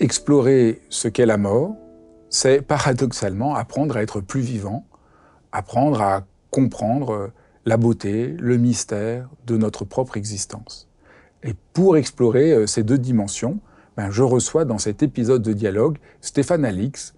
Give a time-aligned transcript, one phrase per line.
[0.00, 1.76] Explorer ce qu'est la mort,
[2.28, 4.84] c'est paradoxalement apprendre à être plus vivant,
[5.52, 7.30] apprendre à comprendre
[7.64, 10.88] la beauté, le mystère de notre propre existence.
[11.44, 13.60] Et pour explorer euh, ces deux dimensions,
[13.96, 17.14] ben, je reçois dans cet épisode de dialogue Stéphane Alix,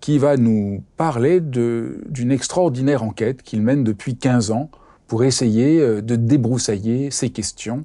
[0.00, 4.70] qui va nous parler d'une extraordinaire enquête qu'il mène depuis 15 ans
[5.06, 7.84] pour essayer euh, de débroussailler ces questions.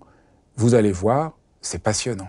[0.57, 2.27] Vous allez voir, c'est passionnant.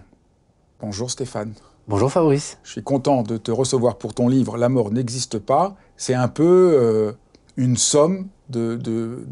[0.80, 1.52] Bonjour Stéphane.
[1.90, 2.56] Bonjour Fabrice.
[2.62, 5.74] Je suis content de te recevoir pour ton livre La mort n'existe pas.
[5.96, 6.44] C'est un peu
[6.80, 7.12] euh,
[7.56, 9.26] une somme de, de,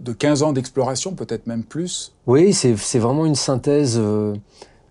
[0.00, 2.14] de, 15 ans d'exploration, peut-être même plus.
[2.26, 4.34] Oui, c'est vraiment une synthèse euh,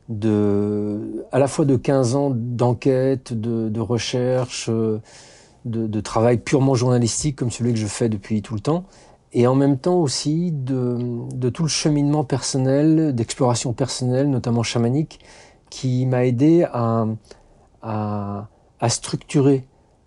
[0.07, 5.01] de, à la fois de 15 ans d'enquête, de, recherche, euh,
[5.65, 8.83] de, travail purement journalistique comme celui que je fais depuis tout le temps,
[9.33, 15.19] et en même temps aussi de, tout le cheminement personnel, d'exploration personnelle, notamment chamanique,
[15.73, 17.07] qui m'a aidé à,
[17.81, 19.65] à, structurer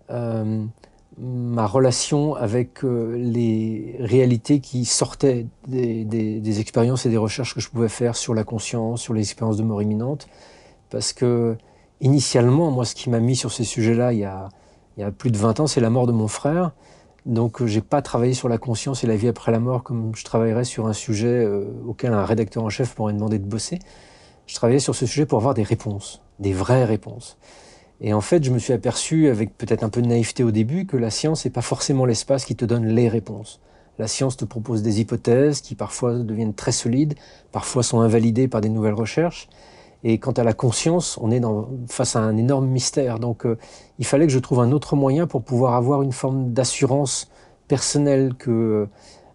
[0.09, 0.63] euh,
[1.17, 7.59] ma relation avec euh, les réalités qui sortaient des, des, expériences et des recherches que
[7.59, 10.29] je pouvais faire sur la conscience, sur les expériences de mort imminente.
[10.89, 11.57] Parce que,
[11.99, 14.19] initialement, moi, ce qui m'a mis sur ces sujets-là il,
[14.95, 16.71] il, y a plus de 20 ans, c'est la mort de mon frère.
[17.25, 20.23] Donc, j'ai pas travaillé sur la conscience et la vie après la mort comme je
[20.23, 23.79] travaillerais sur un sujet euh, auquel un rédacteur en chef m'aurait demandé de bosser
[24.47, 27.37] je travaillais sur ce sujet pour avoir des réponses, des vraies réponses.
[28.01, 30.85] Et en fait, je me suis aperçu, avec peut-être un peu de naïveté au début,
[30.85, 33.59] que la science n'est pas forcément l'espace qui te donne les réponses.
[33.99, 37.15] La science te propose des hypothèses qui parfois deviennent très solides,
[37.51, 39.49] parfois sont invalidées par des nouvelles recherches.
[40.03, 43.17] Et quant à la conscience, on est dans, face à un énorme mystère.
[43.17, 43.57] Donc euh,
[43.97, 47.31] il fallait que je trouve un autre moyen pour pouvoir avoir une forme d'assurance
[47.67, 48.85] personnelle que euh,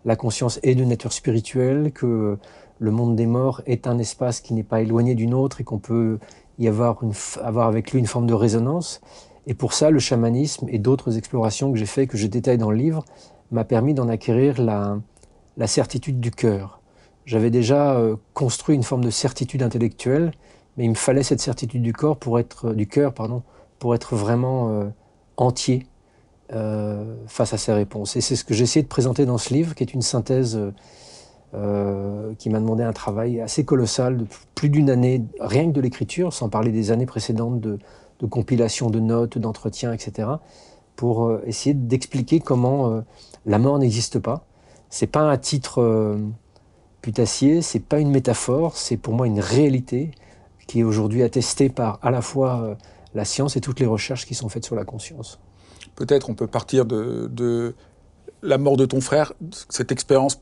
[0.04, 2.38] la conscience est de nature spirituelle, que
[2.82, 5.78] le monde des morts est un espace qui n'est pas éloigné d'une autre et qu'on
[5.78, 6.18] peut
[6.58, 9.00] y avoir, une, avoir avec lui une forme de résonance.
[9.46, 12.72] Et pour ça, le chamanisme et d'autres explorations que j'ai fait, que je détaille dans
[12.72, 13.04] le livre,
[13.52, 14.98] m'a permis d'en acquérir la,
[15.56, 16.80] la, certitude du cœur.
[17.24, 20.32] J'avais déjà euh, construit une forme de certitude intellectuelle,
[20.76, 23.44] mais il me fallait cette certitude du corps pour être du cœur, pardon,
[23.78, 24.88] pour être vraiment euh,
[25.36, 25.86] entier
[26.52, 28.16] euh, face à ces réponses.
[28.16, 30.58] Et c'est ce que j'ai essayé de présenter dans ce livre, qui est une synthèse
[31.54, 35.82] euh, qui m'a demandé un travail assez colossal de plus d'une année, rien que de
[35.82, 37.78] l'écriture, sans parler des années précédentes de,
[38.30, 40.28] compilation de notes, d'entretiens, etc.,
[40.96, 43.00] pour euh, essayer d'expliquer comment euh,
[43.44, 44.46] la mort n'existe pas.
[44.88, 46.18] C'est pas un titre
[47.02, 50.10] putassier, c'est pas une métaphore, c'est pour moi une réalité
[50.66, 52.76] qui est aujourd'hui attestée par à la fois
[53.14, 55.38] la science et toutes les recherches qui sont faites sur la conscience.
[55.96, 57.74] Peut-être on peut partir de, de
[58.42, 59.32] la mort de ton frère,
[59.70, 60.40] cette expérience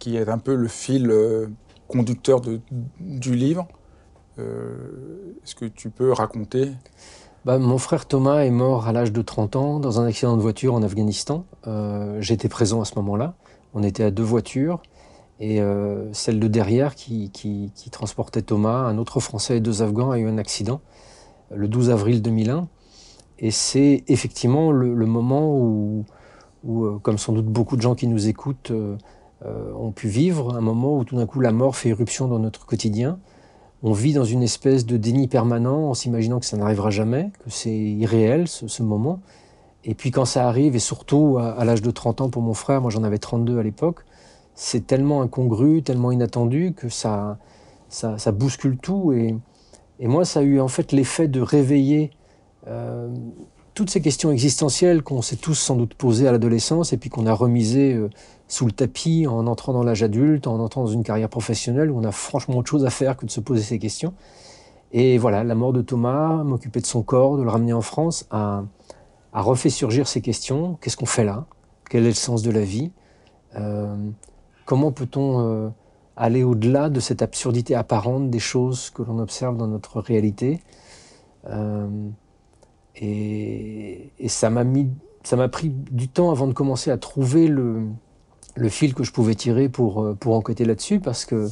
[0.00, 1.46] qui est un peu le fil euh,
[1.86, 2.40] conducteur
[2.98, 3.68] du livre.
[4.40, 6.72] Euh, est-ce que tu peux raconter?
[7.44, 10.42] Bah, Mon frère Thomas est mort à l'âge de 30 ans dans un accident de
[10.42, 11.44] voiture en Afghanistan.
[11.68, 13.34] Euh, j'étais présent à ce moment-là.
[13.74, 14.82] On était à deux voitures.
[15.42, 15.58] Et
[16.12, 20.36] celle de derrière qui, transportait Thomas, un autre Français et deux Afghans, a eu un
[20.36, 20.82] accident
[21.50, 22.68] le 12 avril 2001.
[23.38, 26.04] Et c'est effectivement le, moment où,
[27.02, 28.70] comme sans doute beaucoup de gens qui nous écoutent,
[29.44, 32.66] ont pu vivre un moment où tout d'un coup la mort fait éruption dans notre
[32.66, 33.18] quotidien.
[33.82, 37.50] On vit dans une espèce de déni permanent en s'imaginant que ça n'arrivera jamais, que
[37.50, 39.20] c'est irréel ce, moment.
[39.84, 42.82] Et puis quand ça arrive, et surtout à, l'âge de 30 ans pour mon frère,
[42.82, 44.04] moi j'en avais 32 à l'époque,
[44.54, 47.38] c'est tellement incongru, tellement inattendu que ça,
[47.88, 49.12] ça, bouscule tout.
[49.12, 49.34] Et,
[49.98, 52.10] et, moi, ça a eu en fait l'effet de réveiller
[52.66, 53.08] euh,
[53.72, 57.24] toutes ces questions existentielles qu'on s'est tous sans doute posées à l'adolescence et puis qu'on
[57.24, 58.10] a remisées euh,
[58.50, 61.96] sous le tapis en entrant dans l'âge adulte, en entrant dans une carrière professionnelle où
[61.96, 64.12] on a franchement autre chose à faire que de se poser ces questions.
[64.90, 68.26] Et voilà, la mort de Thomas, m'occuper de son corps, de le ramener en France,
[68.32, 68.64] a,
[69.32, 70.76] a refait surgir ces questions.
[70.80, 71.46] Qu'est-ce qu'on fait là?
[71.88, 72.90] Quel est le sens de la vie?
[74.64, 75.72] Comment peut-on
[76.16, 80.60] aller au-delà de cette absurdité apparente des choses que l'on observe dans notre réalité?
[82.96, 84.88] Et, et, ça m'a mis,
[85.22, 87.86] ça m'a pris du temps avant de commencer à trouver le,
[88.56, 91.48] le fil que je pouvais tirer pour, euh, pour enquêter là-dessus, parce que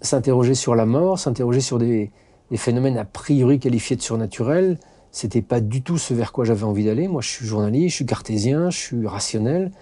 [0.00, 2.10] s'interroger sur la mort, s'interroger sur des,
[2.54, 4.78] phénomènes a priori qualifiés de surnaturels,
[5.10, 7.08] c'était pas du tout ce vers quoi j'avais envie d'aller.
[7.08, 9.72] Moi, je suis journaliste, je suis cartésien, je suis rationnel,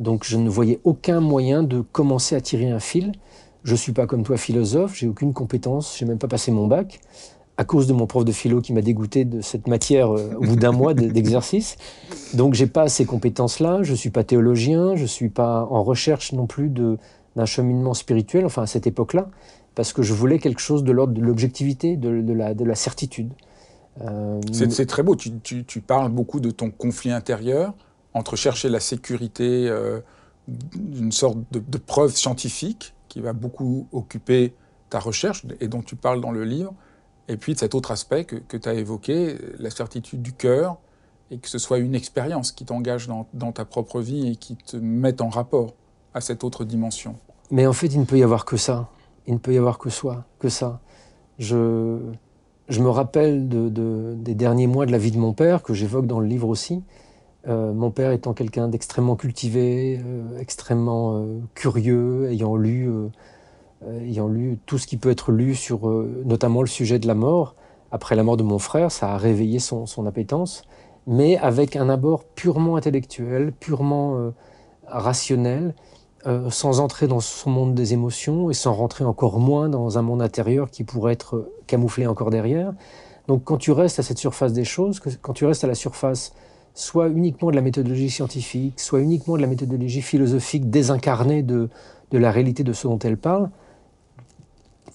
[0.00, 3.12] donc je ne voyais aucun moyen de commencer à tirer un fil.
[3.64, 7.00] Je suis pas comme toi philosophe, j'ai aucune compétence, j'ai même pas passé mon bac
[7.58, 10.40] à cause de mon prof de philo qui m'a dégoûté de cette matière euh, au
[10.42, 11.76] bout d'un mois d'exercice.
[12.34, 16.46] Donc j'ai pas ces compétences-là, je suis pas théologien, je suis pas en recherche non
[16.46, 19.28] plus d'un cheminement spirituel, enfin à cette époque-là,
[19.74, 22.74] parce que je voulais quelque chose de l'ordre de l'objectivité, de, de, la, de, la,
[22.74, 23.32] certitude.
[24.02, 27.72] Euh, c'est très beau, tu, tu, tu, parles beaucoup de ton conflit intérieur
[28.12, 30.00] entre chercher la sécurité euh,
[30.48, 34.52] d'une sorte de, de preuve scientifique qui va beaucoup occuper
[34.90, 36.74] ta recherche et dont tu parles dans le livre,
[37.28, 40.78] et puis de cet autre aspect que, tu as évoqué, la certitude du cœur,
[41.30, 44.76] et que ce soit une expérience qui t'engage dans, ta propre vie et qui te
[44.76, 45.74] mette en rapport
[46.14, 47.16] à cette autre dimension.
[47.50, 48.88] Mais en fait, il ne peut y avoir que ça.
[49.26, 50.80] Il ne peut y avoir que soi, que ça.
[51.38, 51.56] Je,
[52.70, 56.20] me rappelle de, des derniers mois de la vie de mon père, que j'évoque dans
[56.20, 56.82] le livre aussi.
[57.48, 62.88] Euh, mon père étant quelqu'un d'extrêmement cultivé, euh, extrêmement euh, curieux, ayant lu
[64.02, 67.14] ayant lu tout ce qui peut être lu sur euh, notamment le sujet de la
[67.14, 67.54] mort,
[67.92, 70.64] après la mort de mon frère, ça a réveillé son, appétence,
[71.06, 74.30] mais avec un abord purement intellectuel, purement euh,
[74.86, 75.74] rationnel,
[76.50, 80.20] sans entrer dans son monde des émotions et sans rentrer encore moins dans un monde
[80.20, 82.72] intérieur qui pourrait être camouflé encore derrière.
[83.28, 86.32] Donc quand tu restes à cette surface des choses, quand tu restes à la surface
[86.74, 91.70] soit uniquement de la méthodologie scientifique, soit uniquement de la méthodologie philosophique désincarnée de,
[92.10, 93.50] de la réalité de ce dont elle parle,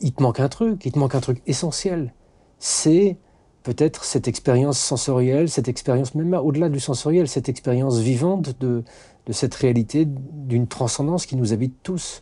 [0.01, 2.13] il te manque un truc, il te manque un truc essentiel.
[2.59, 3.17] C'est
[3.63, 8.83] peut-être cette expérience sensorielle, cette expérience, même au-delà du sensoriel, cette expérience vivante de,
[9.29, 12.21] cette réalité, d'une transcendance qui nous habite tous.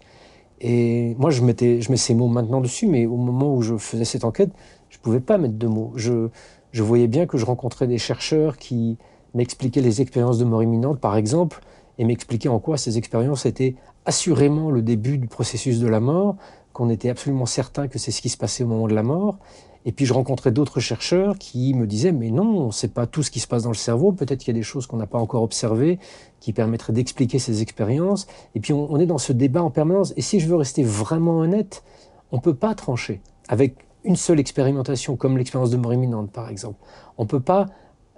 [0.62, 3.78] Et moi, je, mettais, je mets ces mots maintenant dessus, mais au moment où je
[3.78, 4.52] faisais cette enquête,
[4.90, 5.94] je ne pouvais pas mettre de mots.
[5.96, 8.98] Je voyais bien que je rencontrais des chercheurs qui
[9.34, 11.62] m'expliquaient les expériences de mort imminente, par exemple,
[11.98, 16.36] et m'expliquaient en quoi ces expériences étaient assurément le début du processus de la mort,
[16.80, 19.38] qu'on était absolument certain que c'est ce qui se passait au moment de la mort.
[19.84, 23.32] Et puis je rencontrais d'autres chercheurs qui me disaient mais non, c'est pas tout ce
[23.32, 24.14] qui se passe dans le cerveau.
[24.14, 26.00] Peut-être qu'il y a des choses qu'on n'a pas encore observées
[26.40, 28.28] qui permettraient d'expliquer ces expériences.
[28.56, 30.14] Et puis on, est dans ce débat en permanence.
[30.16, 31.84] Et si je veux rester vraiment honnête,
[32.32, 36.80] on peut pas trancher avec une seule expérimentation comme l'expérience de mort imminente par exemple.
[37.18, 37.66] On peut pas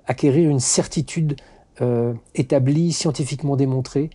[0.05, 1.35] acquérir une certitude
[1.81, 4.11] euh, établie, scientifiquement démontrée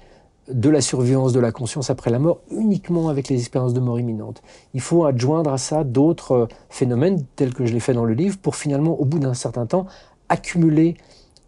[0.48, 3.98] de la surveillance de la conscience après la mort uniquement avec les expériences de mort
[3.98, 4.42] imminente.
[4.74, 8.14] Il faut adjoindre à ça d'autres euh, phénomènes tels que je l'ai fait dans le
[8.14, 9.86] livre pour finalement, au bout d'un certain temps,
[10.28, 10.96] accumuler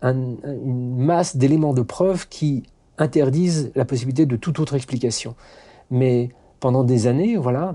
[0.02, 2.62] une masse d'éléments de preuve qui
[2.98, 5.34] interdisent la possibilité de toute autre explication.
[5.90, 6.28] Mais
[6.60, 7.74] pendant des années, voilà,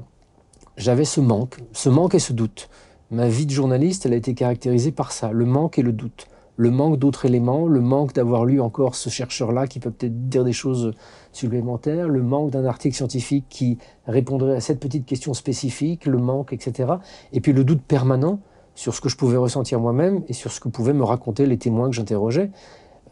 [0.77, 2.69] j'avais ce manque, ce manque et ce doute.
[3.11, 6.27] Ma vie de journaliste, elle a été caractérisée par ça, le manque et le doute
[6.55, 10.43] le manque d'autres éléments, le manque d'avoir lu encore ce chercheur-là qui peut peut-être dire
[10.43, 10.93] des choses
[11.31, 16.53] supplémentaires, le manque d'un article scientifique qui répondrait à cette petite question spécifique, le manque,
[16.53, 16.93] etc.
[17.31, 18.39] Et puis le doute permanent
[18.75, 21.57] sur ce que je pouvais ressentir moi-même et sur ce que pouvaient me raconter les
[21.57, 22.51] témoins que j'interrogeais.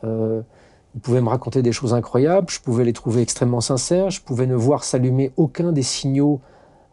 [0.04, 0.42] Euh,
[0.94, 4.46] ils pouvaient me raconter des choses incroyables, je pouvais les trouver extrêmement sincères, je pouvais
[4.46, 6.42] ne voir s'allumer aucun des signaux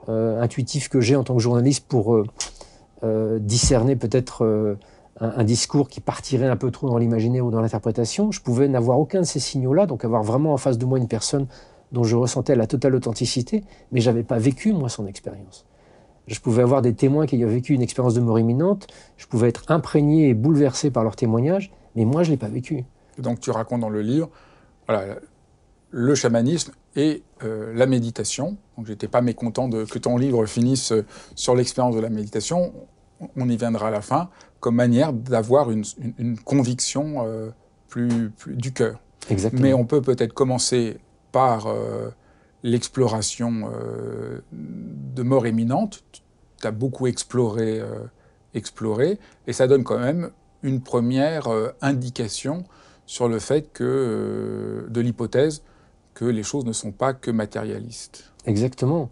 [0.08, 2.14] euh, intuitifs que j'ai en tant que journaliste pour
[3.02, 4.76] euh, discerner peut-être
[5.20, 8.98] un, discours qui partirait un peu trop dans l'imaginaire ou dans l'interprétation, je pouvais n'avoir
[8.98, 11.46] aucun de ces signaux-là, donc avoir vraiment en face de moi une personne
[11.92, 15.66] dont je ressentais la totale authenticité, mais j'avais pas vécu moi son expérience.
[16.26, 19.48] Je pouvais avoir des témoins qui avaient vécu une expérience de mort imminente, je pouvais
[19.48, 22.84] être imprégné et bouleversé par leur témoignage, mais moi je l'ai pas vécu.
[23.18, 24.28] Donc tu racontes dans le livre,
[24.86, 25.16] voilà,
[25.90, 28.56] le chamanisme et euh, la méditation.
[28.76, 32.72] Donc j'étais pas mécontent de, que ton livre finisse euh, sur l'expérience de la méditation.
[33.36, 34.28] On y viendra à la fin
[34.60, 35.84] comme manière d'avoir une,
[36.44, 37.50] conviction euh,
[37.88, 39.00] plus, du cœur.
[39.52, 40.98] Mais on peut peut-être commencer
[41.32, 42.08] par euh,
[42.62, 46.02] l'exploration euh, de mort imminente.
[46.60, 47.80] Tu as beaucoup exploré,
[48.54, 50.30] exploré, et ça donne quand même
[50.64, 51.46] une première
[51.80, 52.64] indication
[53.06, 55.62] sur le fait que, de l'hypothèse
[56.14, 58.32] que les choses ne sont pas que matérialistes.
[58.44, 59.08] Exactement.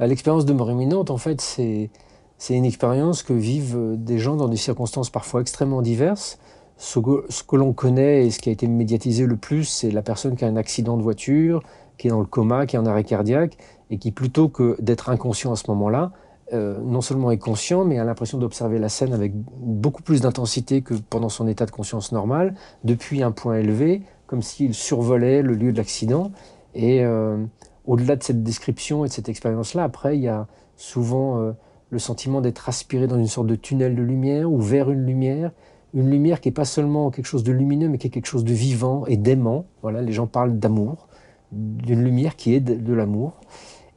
[0.00, 1.90] Bah, l'expérience de mort imminente, en fait, c'est
[2.38, 6.38] c'est une expérience que vivent euh, des gens dans des circonstances parfois extrêmement diverses,
[6.78, 10.36] Ce que, l'on connaît et ce qui a été médiatisé le plus, c'est la personne
[10.36, 11.62] qui a un accident de voiture,
[11.98, 13.58] qui est dans le coma, qui est en arrêt cardiaque,
[13.90, 16.12] et qui, plutôt que d'être inconscient à ce moment-là,
[16.52, 20.82] euh, non seulement est conscient, mais a l'impression d'observer la scène avec beaucoup plus d'intensité
[20.82, 22.54] que pendant son état de conscience normal,
[22.84, 26.30] depuis un point élevé, comme s'il survolait le lieu de l'accident.
[26.76, 27.44] Et euh,
[27.86, 31.52] au-delà de cette description et de cette expérience-là, après, il y a souvent
[31.90, 35.52] le sentiment d'être aspiré dans une sorte de tunnel de lumière ou vers une lumière,
[35.94, 38.44] une lumière qui n'est pas seulement quelque chose de lumineux, mais qui est quelque chose
[38.44, 39.64] de vivant et d'aimant.
[39.82, 41.08] Voilà, les gens parlent d'amour,
[41.52, 43.40] d'une lumière qui est de, l'amour.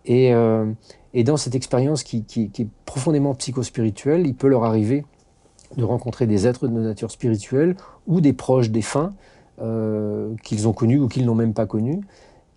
[0.06, 0.34] Et,
[1.14, 5.06] et dans cette expérience qui, est profondément psychospirituelle, il peut leur arriver
[5.78, 7.76] de rencontrer des êtres de nature spirituelle
[8.08, 9.14] ou des proches défunts
[9.62, 12.02] euh, qu'ils ont connus ou qu'ils n'ont même pas connus,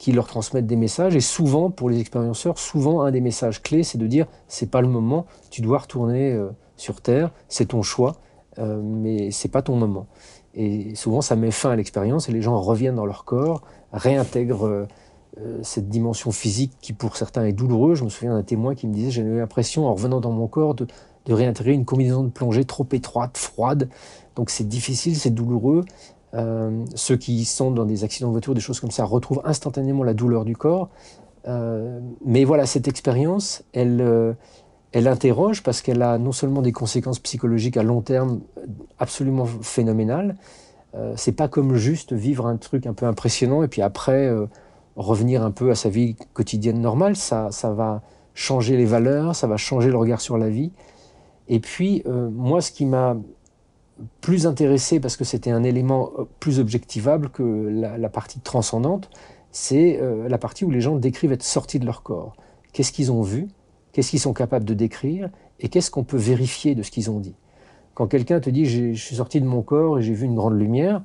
[0.05, 1.17] qui leur transmettent des messages.
[1.17, 4.83] Et souvent, pour les expérienceurs, souvent un des messages clés, c'est de dire c'est pas
[4.83, 8.17] le moment, tu dois retourner euh, sur Terre, c'est ton choix,
[8.59, 10.07] euh, mais c'est pas ton moment.
[10.53, 13.63] Et souvent, ça met fin à l'expérience et les gens reviennent dans leur corps,
[13.95, 14.87] réintègrent euh,
[15.63, 18.01] cette dimension physique qui pour certains est douloureuse.
[18.01, 20.75] Je me souviens d'un témoin qui me disait j'ai l'impression en revenant dans mon corps
[20.75, 20.87] de,
[21.27, 23.89] réintégrer une combinaison de plongée trop étroite, froide.
[24.37, 25.87] Donc c'est difficile, c'est douloureux.
[26.35, 30.03] Euh, ceux qui sont dans des accidents de voiture, des choses comme ça, retrouvent instantanément
[30.03, 30.89] la douleur du corps.
[31.47, 34.37] Euh, mais voilà, cette expérience, elle,
[34.93, 38.41] elle interroge parce qu'elle a non seulement des conséquences psychologiques à long terme
[38.99, 40.37] absolument phénoménales.
[41.17, 44.31] c'est pas comme juste vivre un truc un peu impressionnant et puis après
[44.97, 48.03] revenir un peu à sa vie quotidienne normale, ça, ça va
[48.35, 50.73] changer les valeurs, ça va changer le regard sur la vie.
[51.49, 53.17] Et puis, euh, moi, ce qui m'a
[54.21, 59.11] plus intéressé, parce que c'était un élément euh, plus objectivable que la, partie transcendante,
[59.53, 62.35] c'est euh, la partie où les gens décrivent être sortis de leur corps.
[62.73, 63.49] Qu'est-ce qu'ils ont vu?
[63.93, 65.31] Qu'est-ce qu'ils sont capables de décrire?
[65.61, 67.37] Et qu'est-ce qu'on peut vérifier de ce qu'ils ont dit?
[67.95, 70.59] Quand quelqu'un te dit je suis sorti de mon corps et j'ai vu une grande
[70.59, 71.03] lumière,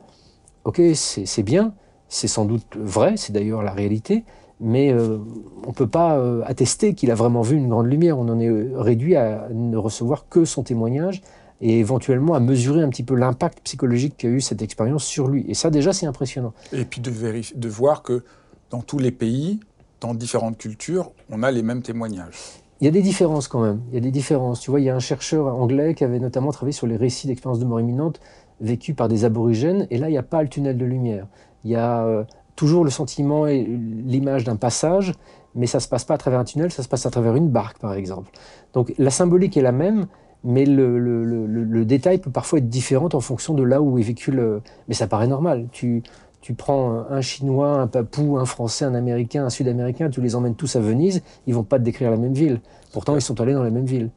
[0.63, 1.75] ok, c'est bien,
[2.07, 4.23] c'est sans doute vrai, c'est d'ailleurs la réalité,
[4.59, 5.19] mais euh,
[5.63, 8.17] on ne peut pas attester qu'il a vraiment vu une grande lumière.
[8.17, 11.21] On en est réduit à ne recevoir que son témoignage
[11.61, 15.45] et éventuellement à mesurer un petit peu l'impact psychologique qu'a eu cette expérience sur lui.
[15.47, 16.53] Et ça, déjà, c'est impressionnant.
[16.71, 18.23] Et puis de, de voir que
[18.69, 19.59] dans tous les pays,
[19.99, 22.35] dans différentes cultures, on a les mêmes témoignages.
[22.81, 23.81] Il y a des différences quand même.
[23.89, 24.61] Il y a des différences.
[24.61, 27.27] Tu vois, il y a un chercheur anglais qui avait notamment travaillé sur les récits
[27.27, 28.21] d'expériences de mort imminente
[28.61, 29.85] vécus par des aborigènes.
[29.89, 31.27] Et là, il n'y a pas le tunnel de lumière.
[31.65, 32.23] Il y a euh,
[32.55, 35.13] toujours le sentiment et l'image d'un passage,
[35.55, 37.35] mais ça ne se passe pas à travers un tunnel, ça se passe à travers
[37.35, 38.31] une barque, par exemple.
[38.73, 40.07] Donc la symbolique est la même,
[40.43, 44.61] mais le, détail peut parfois être différent en fonction de là où est vécu le...
[44.87, 45.67] Mais ça paraît normal.
[45.71, 46.03] Tu,
[46.41, 50.55] tu prends un Chinois, un Papou, un Français, un Américain, un Sud-Américain, tu les emmènes
[50.55, 52.61] tous à Venise, ils vont pas te décrire la même ville.
[52.93, 54.09] Pourtant, ils sont allés dans la même ville.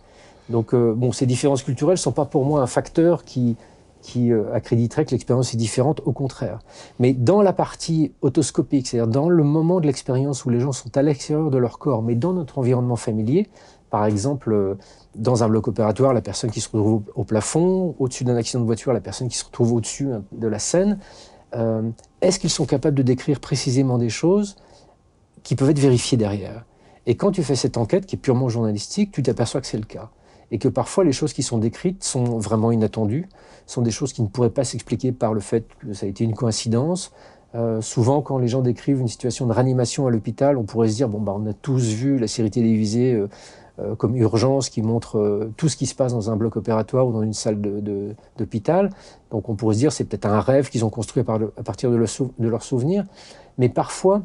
[0.49, 3.57] Donc, euh, bon, ces différences culturelles sont pas pour moi un facteur qui,
[4.03, 6.59] qui euh, accréditerait que l'expérience est différente, au contraire.
[6.99, 10.97] Mais dans la partie autoscopique, c'est-à-dire dans le moment de l'expérience où les gens sont
[10.97, 13.49] à l'extérieur de leur corps, mais dans notre environnement familier,
[13.91, 14.75] par exemple, euh,
[15.15, 18.67] dans un bloc opératoire, la personne qui se retrouve au plafond, au-dessus d'un accident de
[18.67, 20.99] voiture, la personne qui se retrouve au-dessus hein, de la scène,
[21.55, 21.91] euh,
[22.21, 24.57] est-ce qu'ils sont capables de décrire précisément des choses
[25.43, 26.65] qui peuvent être vérifiées derrière?
[27.07, 29.85] Et quand tu fais cette enquête, qui est purement journalistique, tu t'aperçois que c'est le
[29.85, 30.11] cas.
[30.51, 33.29] Et que parfois les choses qui sont décrites sont vraiment inattendues,
[33.67, 36.25] sont des choses qui ne pourraient pas s'expliquer par le fait que ça a été
[36.25, 37.13] une coïncidence.
[37.55, 40.97] Euh, souvent, quand les gens décrivent une situation de réanimation à l'hôpital, on pourrait se
[40.97, 43.29] dire bon bah on a tous vu la série télévisée euh,
[43.83, 47.13] euh, comme Urgence qui montre tout ce qui se passe dans un bloc opératoire ou
[47.13, 47.61] dans une salle
[48.39, 48.91] d'hôpital.
[49.31, 51.97] Donc on pourrait se dire c'est peut-être un rêve qu'ils ont construit à, partir de,
[51.97, 53.05] de leurs souvenirs.
[53.59, 54.23] Mais parfois,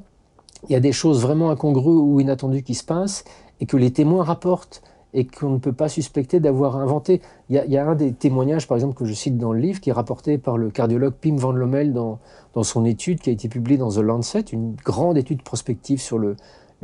[0.69, 3.23] il y a des choses vraiment incongrues ou inattendues qui se passent
[3.59, 4.81] et que les témoins rapportent
[5.13, 7.21] et qu'on ne peut pas suspecter d'avoir inventé.
[7.49, 9.89] Il y, a, un des témoignages, par exemple, que je cite dans le livre, qui
[9.89, 12.19] est rapporté par le cardiologue Pim van Lommel dans
[12.61, 16.35] son étude qui a été publiée dans The Lancet, une grande étude prospective sur le,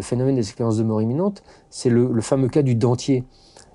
[0.02, 1.44] phénomène des expériences de mort imminente.
[1.70, 3.24] C'est le, fameux cas du dentier.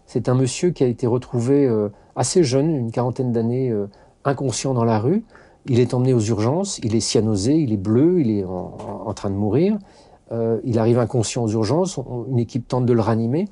[0.07, 3.87] C'est un monsieur qui a été retrouvé euh, assez jeune, une quarantaine d'années, euh,
[4.25, 5.25] inconscient dans la rue.
[5.67, 9.29] Il est emmené aux urgences, il est cyanosé, il est bleu, il est en, train
[9.29, 9.79] de mourir.
[10.33, 13.47] Euh, il arrive inconscient aux urgences, une équipe tente de le ranimer.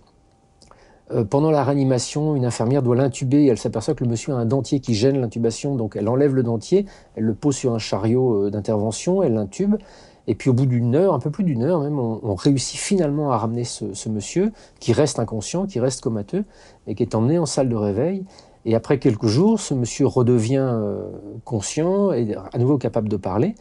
[1.31, 4.45] Pendant la réanimation, une infirmière doit l'intuber et elle s'aperçoit que le monsieur a un
[4.45, 8.51] dentier qui gêne l'intubation, donc elle enlève le dentier, elle le pose sur un chariot
[8.51, 9.77] d'intervention, elle l'intube,
[10.27, 13.31] et puis au bout d'une heure, un peu plus d'une heure même, on, réussit finalement
[13.33, 16.45] à ramener ce, monsieur qui reste inconscient, qui reste comateux,
[16.87, 18.25] et qui est emmené en salle de réveil.
[18.65, 21.09] Et après quelques jours, ce monsieur redevient euh,
[21.45, 23.55] conscient et à nouveau capable de parler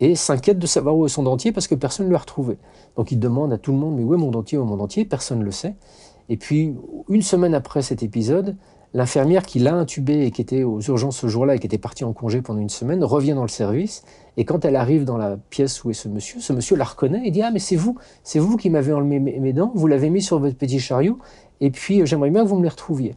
[0.00, 2.56] et s'inquiète de savoir où est son dentier parce que personne ne l'a retrouvé.
[2.96, 4.76] Donc il demande à tout le monde, mais où est mon dentier, où est mon
[4.76, 5.04] dentier?
[5.04, 5.76] Personne ne le sait.
[6.28, 6.74] Et puis,
[7.08, 8.56] une semaine après cet épisode,
[8.92, 12.02] L'infirmière qui l'a intubé et qui était aux urgences ce jour-là et qui était partie
[12.02, 14.02] en congé pendant une semaine revient dans le service
[14.36, 17.22] et quand elle arrive dans la pièce où est ce monsieur, ce monsieur la reconnaît
[17.24, 20.10] et dit ah mais c'est vous, c'est vous qui m'avez enlevé mes dents, vous l'avez
[20.10, 21.18] mis sur votre petit chariot
[21.60, 23.14] et puis j'aimerais bien que vous me les retrouviez.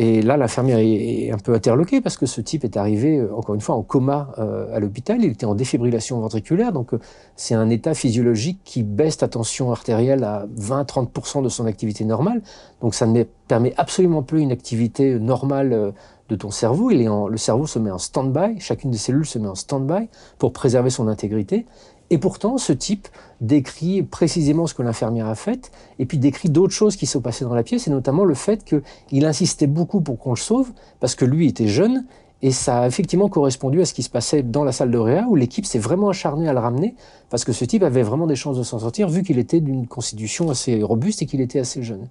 [0.00, 3.56] Et là, l'infirmière est un peu interloquée parce que ce type est arrivé, euh, encore
[3.56, 5.18] une fois, en coma euh, à l'hôpital.
[5.20, 7.00] Il était en défibrillation ventriculaire, donc euh,
[7.34, 12.42] c'est un état physiologique qui baisse ta tension artérielle à 20-30% de son activité normale.
[12.80, 15.92] Donc ça ne permet absolument plus une activité normale
[16.28, 16.90] de ton cerveau.
[16.90, 20.90] Le cerveau se met en stand-by, chacune des cellules se met en stand-by pour préserver
[20.90, 21.66] son intégrité.
[22.10, 23.08] Et pourtant, ce type
[23.40, 27.44] décrit précisément ce que l'infirmière a fait, et puis décrit d'autres choses qui sont passées
[27.44, 31.14] dans la pièce, et notamment le fait qu'il insistait beaucoup pour qu'on le sauve, parce
[31.14, 32.06] que lui était jeune,
[32.40, 35.26] et ça a effectivement correspondu à ce qui se passait dans la salle de réa,
[35.28, 36.94] où l'équipe s'est vraiment acharnée à le ramener,
[37.30, 39.86] parce que ce type avait vraiment des chances de s'en sortir, vu qu'il était d'une
[39.86, 42.08] constitution assez robuste et qu'il était assez jeune.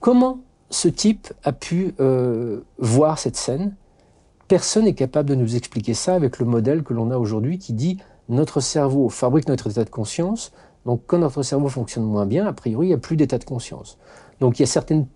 [0.00, 3.74] Comment ce type a pu euh, voir cette scène?
[4.48, 7.72] Personne n'est capable de nous expliquer ça avec le modèle que l'on a aujourd'hui qui
[7.72, 7.98] dit
[8.28, 10.52] notre cerveau fabrique notre état de conscience.
[10.84, 13.44] Donc quand notre cerveau fonctionne moins bien, a priori, il n'y a plus d'état de
[13.44, 13.98] conscience.
[14.40, 15.06] Donc il y a certaines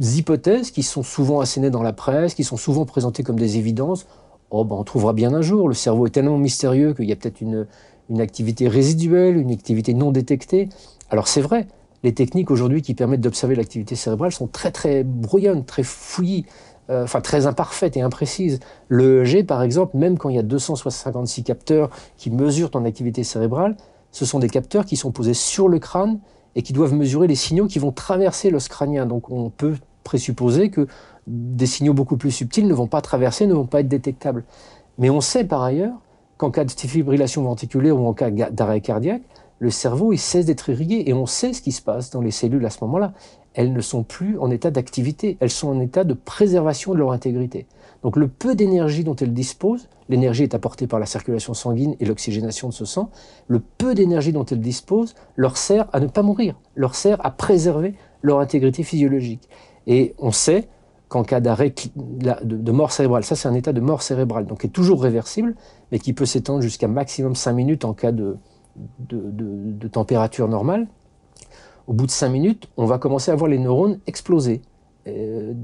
[0.00, 4.06] hypothèses qui sont souvent assénées dans la presse, qui sont souvent présentées comme des évidences.
[4.50, 5.68] Oh, ben, on trouvera bien un jour.
[5.68, 7.66] Le cerveau est tellement mystérieux qu'il y a peut-être une,
[8.08, 10.68] une activité résiduelle, une activité non détectée.
[11.10, 11.68] Alors c'est vrai,
[12.02, 16.46] les techniques aujourd'hui qui permettent d'observer l'activité cérébrale sont très très brouillonnes, très fouillies.
[16.90, 18.58] Euh, enfin très imparfaite et imprécise.
[18.88, 23.22] Le EEG, par exemple, même quand il y a 256 capteurs qui mesurent ton activité
[23.22, 23.76] cérébrale,
[24.10, 26.18] ce sont des capteurs qui sont posés sur le crâne
[26.56, 29.06] et qui doivent mesurer les signaux qui vont traverser l'os crânien.
[29.06, 30.88] Donc on peut présupposer que
[31.28, 34.42] des signaux beaucoup plus subtils ne vont pas traverser, ne vont pas être détectables.
[34.98, 35.94] Mais on sait par ailleurs
[36.38, 39.22] qu'en cas de fibrillation ventriculaire ou en cas d'arrêt cardiaque,
[39.60, 42.32] le cerveau il cesse d'être irrigué et on sait ce qui se passe dans les
[42.32, 43.12] cellules à ce moment-là
[43.54, 47.12] elles ne sont plus en état d'activité, elles sont en état de préservation de leur
[47.12, 47.66] intégrité.
[48.02, 52.04] Donc le peu d'énergie dont elles disposent, l'énergie est apportée par la circulation sanguine et
[52.04, 53.10] l'oxygénation de ce sang,
[53.48, 57.30] le peu d'énergie dont elles disposent leur sert à ne pas mourir, leur sert à
[57.30, 59.48] préserver leur intégrité physiologique.
[59.86, 60.68] Et on sait
[61.08, 64.68] qu'en cas d'arrêt de, mort cérébrale, ça c'est un état de mort cérébrale, donc qui
[64.68, 65.56] est toujours réversible,
[65.90, 68.36] mais qui peut s'étendre jusqu'à maximum 5 minutes en cas de,
[69.08, 70.86] de température normale,
[71.90, 74.62] au bout de cinq minutes, on va commencer à voir les neurones exploser,
[75.08, 75.54] euh,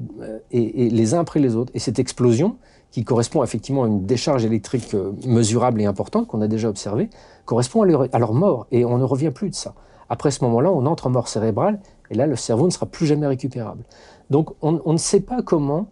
[0.51, 1.71] et, les uns après les autres.
[1.77, 2.57] Et cette explosion,
[2.91, 7.11] qui correspond effectivement à une décharge électrique euh, mesurable et importante qu'on a déjà observée,
[7.45, 9.75] correspond à leur, mort, et on ne revient plus de ça.
[10.09, 11.79] Après ce moment-là, on entre en mort cérébrale,
[12.11, 13.85] et là, le cerveau ne sera plus jamais récupérable.
[14.29, 15.87] Donc, on, ne sait pas comment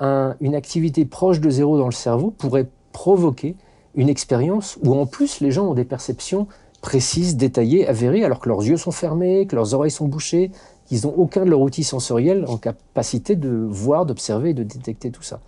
[0.00, 3.54] une activité proche de zéro dans le cerveau pourrait provoquer
[3.94, 6.46] une expérience où, en plus, les gens ont des perceptions
[6.84, 10.50] précises, détaillées, avérées, alors que leurs yeux sont fermés, que leurs oreilles sont bouchées,
[10.84, 15.10] qu'ils n'ont aucun de leurs outils sensoriels en capacité de voir, d'observer et de détecter
[15.10, 15.40] tout ça.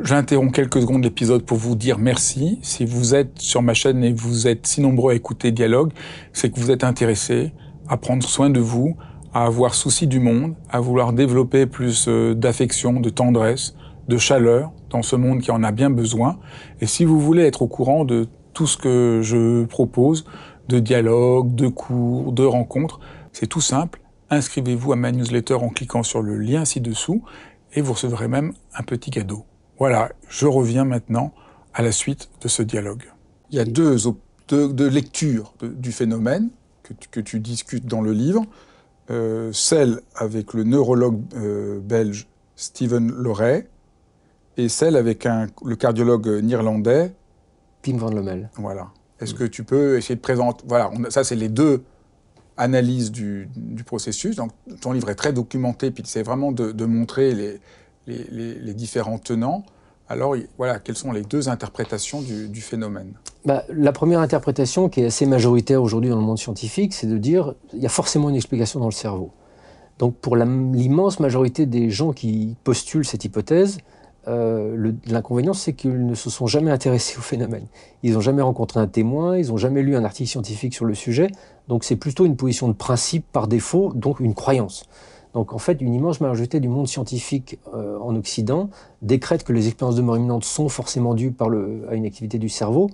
[0.00, 2.60] J'interromps quelques secondes l'épisode pour vous dire merci.
[2.62, 5.90] Si vous êtes sur ma chaîne et vous êtes si nombreux à écouter Dialogue,
[6.32, 7.52] c'est que vous êtes intéressés
[7.88, 8.96] à prendre soin de vous,
[9.34, 13.74] à avoir souci du monde, à vouloir développer plus euh, d'affection, de tendresse,
[14.06, 16.38] de chaleur dans ce monde qui en a bien besoin.
[16.80, 20.24] Et si vous voulez être au courant de tout ce que je propose,
[20.68, 23.00] de dialogues, de cours, de rencontres.
[23.32, 24.00] C'est tout simple.
[24.30, 27.22] Inscrivez-vous à ma newsletter en cliquant sur le lien ci-dessous
[27.72, 29.44] et vous recevrez même un petit cadeau.
[29.78, 31.32] Voilà, je reviens maintenant
[31.74, 33.04] à la suite de ce dialogue.
[33.50, 33.96] Il y a deux,
[34.48, 36.50] deux, lectures du phénomène
[36.82, 38.44] que tu, discutes dans le livre.
[39.10, 42.26] Euh, celle avec le neurologue euh, belge
[42.56, 43.68] Stephen Loray
[44.56, 45.28] et celle avec
[45.64, 47.14] le cardiologue néerlandais
[47.82, 48.50] Pim van Lommel.
[48.56, 48.88] Voilà.
[49.20, 51.82] Est-ce que tu peux essayer de présenter Voilà, ça c'est les deux
[52.56, 53.48] analyses du,
[53.84, 54.36] processus.
[54.36, 54.50] Donc
[54.80, 57.60] ton livre est très documenté, puis c'est vraiment de, montrer les,
[58.06, 59.64] les, différents tenants.
[60.08, 63.14] Alors voilà, quelles sont les deux interprétations du, phénomène?
[63.44, 67.18] Bah, La première interprétation, qui est assez majoritaire aujourd'hui dans le monde scientifique, c'est de
[67.18, 69.32] dire il y a forcément une explication dans le cerveau.
[69.98, 73.78] Donc pour l'immense majorité des gens qui postulent cette hypothèse,
[74.28, 77.66] euh, l'inconvénient, c'est qu'ils ne se sont jamais intéressés au phénomène.
[78.02, 80.94] Ils n'ont jamais rencontré un témoin, ils n'ont jamais lu un article scientifique sur le
[80.94, 81.28] sujet.
[81.68, 84.88] Donc c'est plutôt une position de principe par défaut, donc une croyance.
[85.34, 88.70] Donc en fait, une immense majorité du monde scientifique euh, en Occident
[89.02, 92.38] décrète que les expériences de mort imminente sont forcément dues par le, à une activité
[92.38, 92.88] du cerveau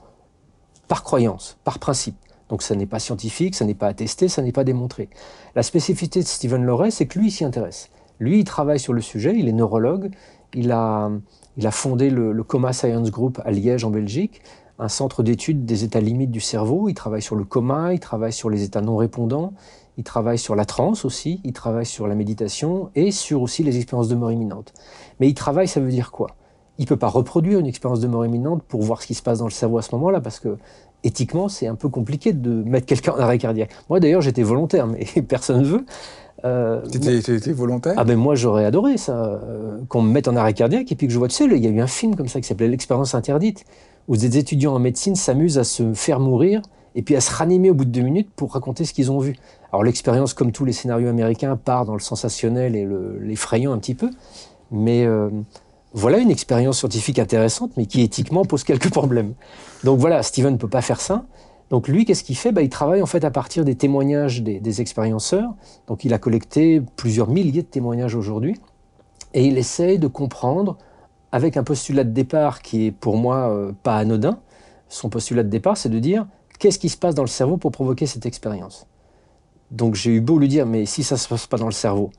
[0.88, 2.16] par croyance, par principe.
[2.48, 5.08] Donc ça n'est pas scientifique, ça n'est pas attesté, ça n'est pas démontré.
[5.54, 7.88] La spécificité de Stephen Loray, c'est que lui, s'y intéresse.
[8.20, 10.10] Lui, il travaille sur le sujet, il est neurologue,
[10.54, 11.10] il a,
[11.70, 14.42] fondé le, Coma Science Group à Liège, en Belgique,
[14.78, 16.88] un centre d'études des états limites du cerveau.
[16.88, 19.52] Il travaille sur le coma, il travaille sur les états non répondants,
[19.96, 23.76] il travaille sur la transe aussi, il travaille sur la méditation et sur aussi les
[23.76, 24.72] expériences de mort imminente.
[25.20, 26.28] Mais il travaille, ça veut dire quoi?
[26.78, 29.22] Il ne peut pas reproduire une expérience de mort imminente pour voir ce qui se
[29.22, 30.56] passe dans le cerveau à ce moment-là, parce que
[31.04, 33.70] éthiquement, c'est un peu compliqué de mettre quelqu'un en arrêt cardiaque.
[33.90, 35.84] Moi, d'ailleurs, j'étais volontaire, mais personne ne veut.
[36.44, 37.94] Euh, T'étais volontaire?
[37.96, 41.06] Ah ben moi, j'aurais adoré ça, euh, qu'on me mette en arrêt cardiaque et puis
[41.06, 42.68] que je vois, tu sais, il y a eu un film comme ça qui s'appelait
[42.68, 43.64] L'expérience interdite,
[44.08, 46.62] où des étudiants en médecine s'amusent à se faire mourir
[46.94, 49.18] et puis à se ranimer au bout de deux minutes pour raconter ce qu'ils ont
[49.18, 49.36] vu.
[49.72, 52.86] Alors l'expérience, comme tous les scénarios américains, part dans le sensationnel et
[53.20, 54.10] l'effrayant un petit peu,
[54.70, 55.30] mais euh,
[55.94, 59.34] voilà une expérience scientifique intéressante, mais qui éthiquement pose quelques problèmes.
[59.84, 61.24] Donc voilà, Steven ne peut pas faire ça.
[61.70, 62.52] Donc lui, qu'est-ce qu'il fait?
[62.52, 65.50] Bah, Il travaille en fait à partir des témoignages des, expérienceurs.
[65.86, 68.56] Donc il a collecté plusieurs milliers de témoignages aujourd'hui,
[69.34, 70.76] et il essaye de comprendre,
[71.30, 74.38] avec un postulat de départ qui est pour moi euh, pas anodin.
[74.88, 76.26] Son postulat de départ, c'est de dire
[76.58, 78.86] qu'est-ce qui se passe dans le cerveau pour provoquer cette expérience?
[79.70, 81.72] Donc j'ai eu beau lui dire, mais si ça ne se passe pas dans le
[81.72, 82.10] cerveau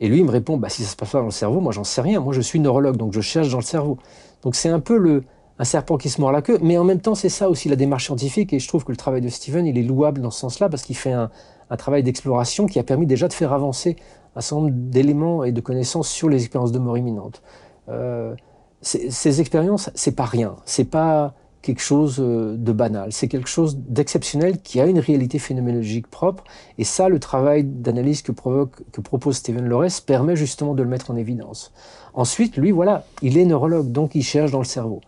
[0.00, 1.72] Et lui, il me répond, bah, si ça se passe pas dans le cerveau, moi
[1.72, 3.98] j'en sais rien, moi je suis neurologue, donc je cherche dans le cerveau.
[4.42, 5.24] Donc c'est un peu le,
[5.58, 7.76] un serpent qui se mord la queue, mais en même temps c'est ça aussi la
[7.76, 10.40] démarche scientifique, et je trouve que le travail de Steven, il est louable dans ce
[10.40, 11.30] sens-là, parce qu'il fait un,
[11.68, 13.96] un travail d'exploration qui a permis déjà de faire avancer
[14.36, 17.42] un certain nombre d'éléments et de connaissances sur les expériences de mort imminente.
[17.88, 18.34] Euh,
[18.82, 23.76] ces expériences, c'est pas rien, c'est pas quelque chose euh, de banal, c'est quelque chose
[23.76, 26.44] d'exceptionnel qui a une réalité phénoménologique propre.
[26.78, 31.16] Et ça, le travail d'analyse que, propose Stephen Lores permet justement de le mettre en
[31.16, 31.72] évidence.
[32.14, 35.00] Ensuite, lui, voilà, il est neurologue, donc il cherche dans le cerveau.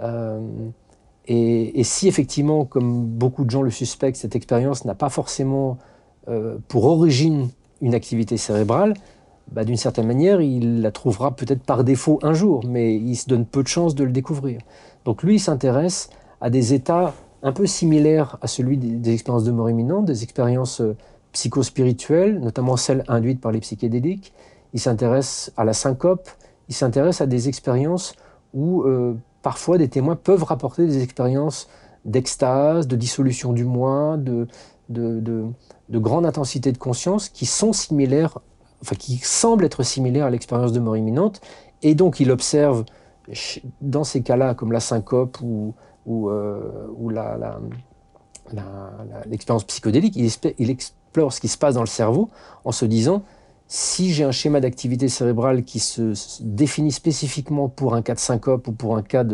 [0.00, 0.40] Euh,
[1.26, 5.78] et, et, si effectivement, comme beaucoup de gens le suspectent, cette expérience n'a pas forcément
[6.28, 7.48] euh, pour origine
[7.80, 8.94] une activité cérébrale,
[9.52, 13.28] bah, d'une certaine manière, il la trouvera peut-être par défaut un jour, mais il se
[13.28, 14.60] donne peu de chances de le découvrir.
[15.04, 19.52] Donc lui, il s'intéresse à des états un peu similaires à celui des, expériences de
[19.52, 20.96] mort imminente, des expériences euh,
[21.32, 24.32] psychospirituelles, notamment celles induites par les psychédéliques.
[24.72, 26.28] Il s'intéresse à la syncope,
[26.68, 28.14] il s'intéresse à des expériences
[28.54, 31.68] où euh, parfois des témoins peuvent rapporter des expériences
[32.04, 34.46] d'extase, de dissolution du moi, de,
[34.88, 38.38] de, de, grande intensité de conscience qui sont similaires,
[38.82, 41.40] enfin qui semblent être similaires à l'expérience de mort imminente.
[41.82, 42.84] Et donc il observe
[43.80, 45.74] dans ces cas-là, comme la syncope ou,
[46.08, 46.60] euh,
[49.26, 52.30] l'expérience psychodélique, il, explore ce qui se passe dans le cerveau
[52.64, 53.22] en se disant
[53.66, 58.68] si j'ai un schéma d'activité cérébrale qui se, définit spécifiquement pour un cas de syncope
[58.68, 59.24] ou pour un cas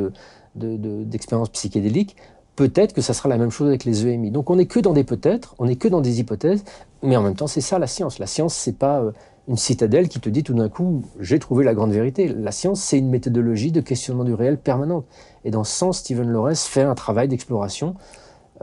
[0.54, 2.16] d'expérience de, psychédélique,
[2.54, 4.30] peut-être que ça sera la même chose avec les EMI.
[4.30, 6.64] Donc on n'est que dans des peut-être, on n'est que dans des hypothèses,
[7.02, 8.18] mais en même temps c'est ça la science.
[8.18, 9.12] La science c'est pas euh,
[9.48, 12.28] une citadelle qui te dit tout d'un coup j'ai trouvé la grande vérité.
[12.28, 15.06] La science, c'est une méthodologie de questionnement du réel permanente.
[15.44, 17.94] Et dans ce sens, Stephen Lores fait un travail d'exploration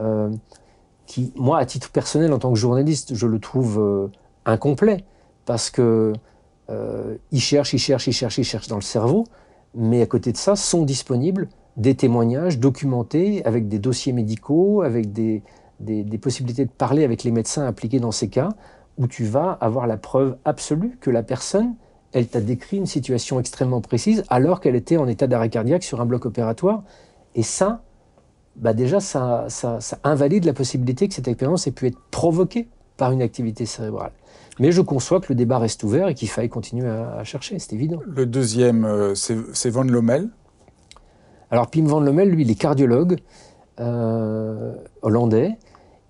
[0.00, 0.30] euh,
[1.06, 4.08] qui, moi, à titre personnel, en tant que journaliste, je le trouve euh,
[4.44, 5.04] incomplet
[5.46, 6.12] parce que
[6.70, 9.24] euh, il cherche, il cherche, il cherche, il cherche dans le cerveau,
[9.74, 15.12] mais à côté de ça, sont disponibles des témoignages documentés avec des dossiers médicaux, avec
[15.12, 15.42] des,
[15.80, 18.50] des possibilités de parler avec les médecins impliqués dans ces cas,
[18.98, 21.74] où tu vas avoir la preuve absolue que la personne,
[22.12, 26.00] elle t'a décrit une situation extrêmement précise alors qu'elle était en état d'arrêt cardiaque sur
[26.00, 26.82] un bloc opératoire.
[27.34, 27.82] Et ça,
[28.56, 33.12] bah déjà, ça, ça, invalide la possibilité que cette expérience ait pu être provoquée par
[33.12, 34.10] une activité cérébrale.
[34.58, 37.72] Mais je conçois que le débat reste ouvert et qu'il faille continuer à, chercher, c'est
[37.74, 38.00] évident.
[38.04, 40.28] Le deuxième, euh, c'est Van Lommel.
[41.52, 43.18] Alors Pim Van Lommel, lui, il est cardiologue
[43.78, 45.56] euh, hollandais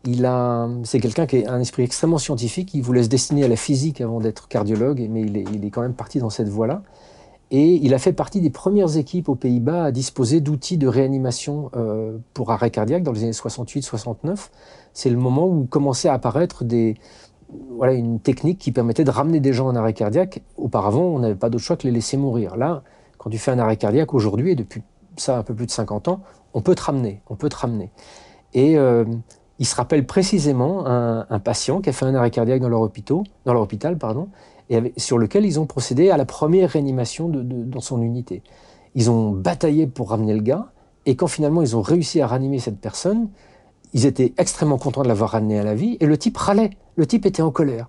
[0.04, 2.74] c'est quelqu'un qui a un esprit extrêmement scientifique.
[2.74, 5.94] Il voulait se destiner à la physique avant d'être cardiologue, mais il est, quand même
[5.94, 6.82] parti dans cette voie-là.
[7.50, 11.70] Et il a fait partie des premières équipes aux Pays-Bas à disposer d'outils de réanimation
[11.76, 14.48] euh, pour arrêt cardiaque dans les années 68-69.
[14.92, 19.66] C'est le moment où commençait à apparaître une technique qui permettait de ramener des gens
[19.66, 20.42] en arrêt cardiaque.
[20.58, 22.56] Auparavant, on n'avait pas d'autre choix que les laisser mourir.
[22.56, 22.82] Là,
[23.16, 24.82] quand tu fais un arrêt cardiaque aujourd'hui, et depuis
[25.16, 26.20] ça un peu plus de 50 ans,
[26.52, 27.90] on peut te ramener, on peut te ramener.
[28.56, 29.04] Euh,
[29.58, 33.18] il se rappelle précisément un, patient qui a fait un arrêt cardiaque dans leur, hôpital,
[33.44, 34.28] dans leur hôpital pardon,
[34.70, 38.42] et sur lequel ils ont procédé à la première réanimation dans son unité.
[38.94, 40.70] Ils ont bataillé pour ramener le gars,
[41.06, 43.28] et quand finalement ils ont réussi à ranimer cette personne,
[43.94, 47.06] ils étaient extrêmement contents de l'avoir ramené à la vie, et le type râlait, le
[47.06, 47.88] type était en colère.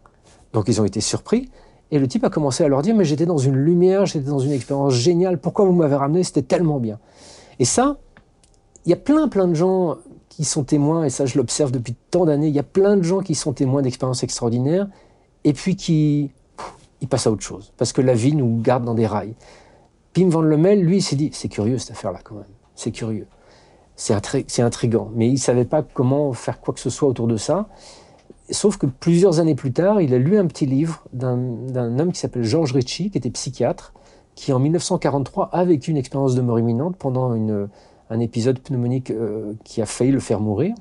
[0.53, 1.49] Donc ils ont été surpris,
[1.91, 4.39] et le type a commencé à leur dire, mais j'étais dans une lumière, j'étais dans
[4.39, 6.99] une expérience géniale, pourquoi vous m'avez ramené, c'était tellement bien.
[7.59, 7.97] Et ça,
[8.85, 9.97] il y a plein plein de gens
[10.39, 13.01] qui sont témoins, et ça je l'observe depuis tant d'années, il y a plein de
[13.01, 14.87] gens qui sont témoins d'expériences extraordinaires,
[15.43, 16.31] et puis qui
[17.01, 19.35] ils passent à autre chose, parce que la vie nous garde dans des rails.
[20.13, 23.27] Pim Van Lemel, lui, s'est dit, c'est curieux cette affaire-là quand même, c'est curieux.
[23.97, 25.11] c'est intrigant.
[25.13, 27.67] Mais il ne savait pas comment faire quoi que ce soit autour de ça.
[28.49, 32.19] Sauf que plusieurs années plus tard, il a lu un petit livre d'un homme qui
[32.21, 33.91] s'appelle Georges Ritchie, qui était psychiatre,
[34.35, 37.67] qui en 1943 a vécu une expérience de mort imminente pendant une,
[38.09, 40.75] un épisode pneumonique euh, qui a failli le faire mourir.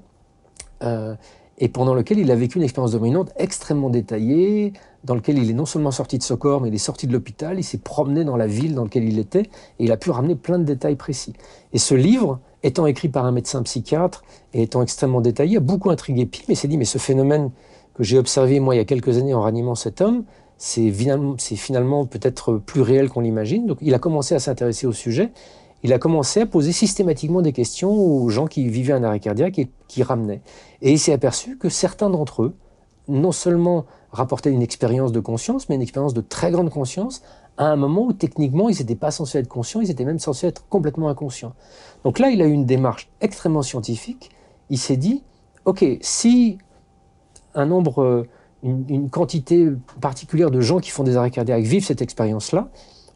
[0.83, 1.15] Euh,
[1.59, 4.73] et pendant lequel il a vécu une expérience dominante extrêmement détaillée,
[5.05, 7.13] dans lequel il est non seulement sorti de ce corps, mais il est sorti de
[7.13, 10.11] l'hôpital, il s'est promené dans la ville dans laquelle il était, et il a pu
[10.11, 11.33] ramener plein de détails précis.
[11.73, 14.23] Et ce livre, étant écrit par un médecin psychiatre
[14.55, 17.51] et étant extrêmement détaillé, a beaucoup intrigué Pim et s'est dit, mais ce phénomène
[17.95, 20.25] que j'ai observé moi il y a quelques années en ranimant cet homme,
[20.57, 23.67] c'est finalement peut-être plus réel qu'on l'imagine.
[23.67, 25.31] Donc il a commencé à s'intéresser au sujet
[25.83, 29.59] il a commencé à poser systématiquement des questions aux gens qui vivaient un arrêt cardiaque
[29.59, 30.43] et qui ramenaient.
[30.83, 32.55] Et il s'est aperçu que certains d'entre eux,
[33.07, 37.23] non seulement rapportaient une expérience de conscience, mais une expérience de très grande conscience,
[37.57, 40.47] à un moment où techniquement ils n'étaient pas censés être conscients, ils étaient même censés
[40.47, 41.55] être complètement inconscients.
[42.05, 44.31] Donc là, il a eu une démarche extrêmement scientifique.
[44.71, 45.23] Il s'est dit,
[45.65, 46.59] OK, si
[47.55, 48.27] un nombre,
[48.63, 49.69] une, une, quantité
[50.01, 52.69] particulière de gens qui font des arrêts cardiaques vivent cette expérience-là,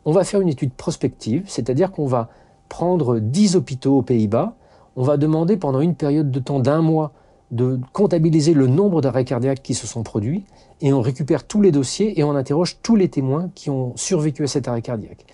[0.04, 2.28] on va faire une étude prospective, c'est-à-dire qu'on va
[2.72, 4.54] prendre 10 hôpitaux aux Pays-Bas,
[4.96, 7.12] on va demander pendant une période de temps d'un mois
[7.50, 10.46] de comptabiliser le nombre d'arrêts cardiaques qui se sont produits,
[10.80, 14.44] et on récupère tous les dossiers et on interroge tous les témoins qui ont survécu
[14.44, 15.26] à cet arrêt cardiaque.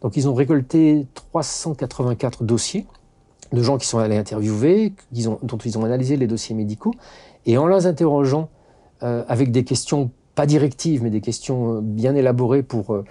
[0.00, 2.86] Donc ils ont récolté 384 dossiers
[3.52, 6.94] de gens qui sont allés interviewer, dont ils ont analysé les dossiers médicaux,
[7.44, 8.48] et en les interrogeant
[9.02, 13.04] euh, avec des questions pas directives, mais des questions euh, bien élaborées pour euh,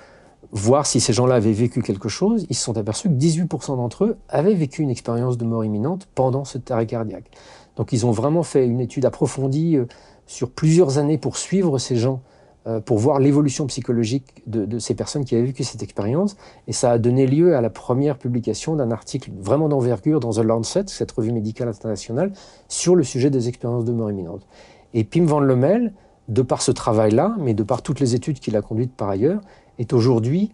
[0.51, 4.05] voir si ces gens-là avaient vécu quelque chose, ils se sont aperçus que 18% d'entre
[4.05, 7.29] eux avaient vécu une expérience de mort imminente pendant cet arrêt cardiaque.
[7.75, 9.85] Donc ils ont vraiment fait une étude approfondie euh,
[10.27, 12.21] sur plusieurs années pour suivre ces gens,
[12.67, 16.35] euh, pour voir l'évolution psychologique de, ces personnes qui avaient vécu cette expérience.
[16.67, 20.39] Et ça a donné lieu à la première publication d'un article vraiment d'envergure dans The
[20.39, 22.31] Lancet, cette revue médicale internationale,
[22.67, 24.47] sur le sujet des expériences de mort imminente.
[24.93, 25.93] Et Pim Van Lommel,
[26.27, 29.41] de par ce travail-là, mais de par toutes les études qu'il a conduites par ailleurs,
[29.79, 30.51] est aujourd'hui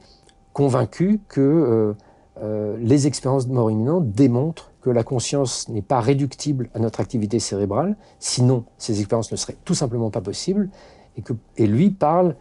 [0.54, 1.94] convaincu que euh,
[2.42, 7.00] euh, les expériences de mort imminente démontrent que la conscience n'est pas réductible à notre
[7.00, 10.70] activité cérébrale, sinon ces expériences ne seraient tout simplement pas possibles,
[11.18, 12.36] et, que, et lui parle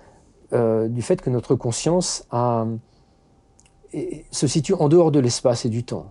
[0.52, 2.26] euh, du fait que notre conscience
[4.30, 6.06] se situe en dehors de l'espace et du temps.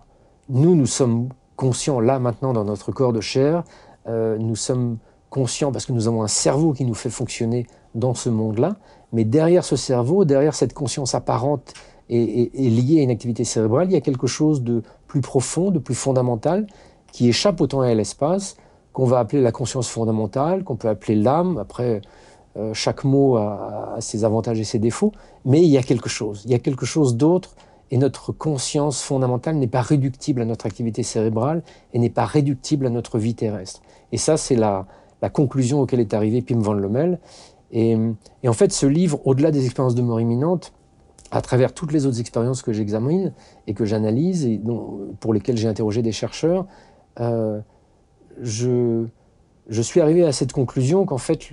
[0.48, 3.64] Nous, nous sommes conscients là maintenant dans notre corps de chair,
[4.06, 4.98] nous sommes
[5.30, 8.76] conscients parce que nous avons un cerveau qui nous fait fonctionner dans ce monde-là,
[9.12, 11.74] mais derrière ce cerveau, derrière cette conscience apparente
[12.08, 15.78] et, liée à une activité cérébrale, il y a quelque chose de plus profond, de
[15.78, 16.66] plus fondamental,
[17.12, 18.56] qui échappe au temps et à l'espace,
[18.92, 21.58] qu'on va appeler la conscience fondamentale, qu'on peut appeler l'âme.
[21.58, 22.00] Après,
[22.56, 25.12] euh, chaque mot a, ses avantages et ses défauts,
[25.44, 26.42] mais il y a quelque chose.
[26.44, 27.54] Il y a quelque chose d'autre,
[27.92, 32.86] et notre conscience fondamentale n'est pas réductible à notre activité cérébrale et n'est pas réductible
[32.86, 33.82] à notre vie terrestre.
[34.12, 34.86] Et ça, c'est la,
[35.22, 37.18] la conclusion auquel est arrivé Pim van Lommel.
[37.72, 37.96] Et,
[38.46, 40.72] en fait, ce livre, au-delà des expériences de mort imminente,
[41.30, 43.32] à travers toutes les autres expériences que j'examine
[43.68, 44.60] et que j'analyse et
[45.20, 46.66] pour lesquelles j'ai interrogé des chercheurs,
[47.20, 47.60] euh,
[48.40, 49.06] je,
[49.82, 51.50] suis arrivé à cette conclusion qu'en fait,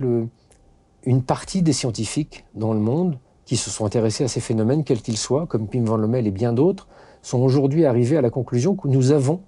[1.04, 5.00] une partie des scientifiques dans le monde qui se sont intéressés à ces phénomènes, quels
[5.00, 6.88] qu'ils soient, comme Pim Van Lommel et bien d'autres,
[7.22, 9.40] sont aujourd'hui arrivés à la conclusion que nous avons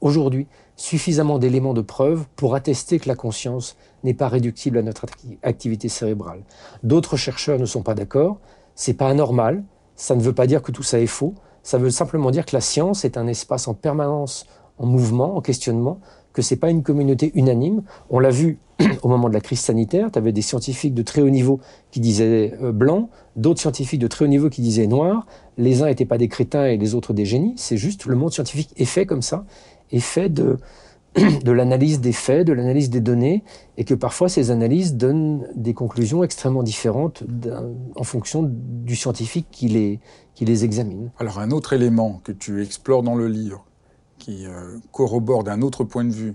[0.00, 5.06] aujourd'hui suffisamment d'éléments de preuve pour attester que la conscience n'est pas réductible à notre
[5.42, 6.42] activité cérébrale.
[6.82, 8.38] D'autres chercheurs ne sont pas d'accord,
[8.74, 9.64] c'est pas anormal,
[9.96, 12.54] ça ne veut pas dire que tout ça est faux, ça veut simplement dire que
[12.54, 14.46] la science est un espace en permanence
[14.78, 16.00] en mouvement, en questionnement,
[16.32, 17.82] que c'est pas une communauté unanime.
[18.10, 18.58] On l'a vu
[19.02, 21.58] au moment de la crise sanitaire, tu avais des scientifiques de très haut niveau
[21.90, 25.26] qui disaient euh, blanc, d'autres scientifiques de très haut niveau qui disaient noir.
[25.56, 27.54] Les uns n'étaient pas des crétins et les autres des génies.
[27.56, 29.44] C'est juste le monde scientifique est fait comme ça
[29.90, 30.56] est fait de,
[31.44, 33.44] de l'analyse des faits, de l'analyse des données,
[33.76, 37.24] et que parfois ces analyses donnent des conclusions extrêmement différentes
[37.96, 40.00] en fonction du scientifique qui les,
[40.34, 41.10] qui les examine.
[41.18, 43.64] Alors un autre élément que tu explores dans le livre,
[44.18, 46.34] qui euh, corrobore d'un autre point de vue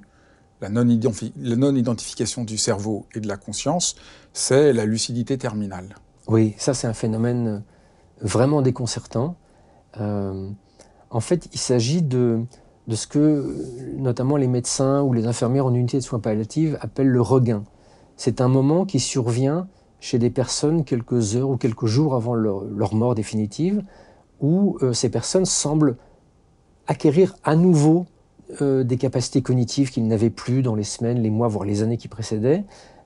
[0.61, 3.95] la non-identification du cerveau et de la conscience,
[4.31, 5.95] c'est la lucidité terminale.
[6.27, 7.63] Oui, ça c'est un phénomène
[8.21, 9.35] vraiment déconcertant.
[9.99, 10.49] Euh,
[11.09, 12.45] en fait, il s'agit de,
[12.88, 13.56] de ce que
[13.98, 17.63] notamment les médecins ou les infirmières en unité de soins palliatifs appellent le regain.
[18.17, 19.67] C'est un moment qui survient
[20.00, 23.84] chez des personnes quelques heures ou quelques jours avant leur, mort définitive,
[24.41, 25.96] où euh, ces personnes semblent
[26.88, 28.06] acquérir à nouveau
[28.62, 31.98] euh, des capacités cognitives qu'ils n'avaient plus dans les semaines, les mois, voire les années
[31.98, 32.65] qui précédaient,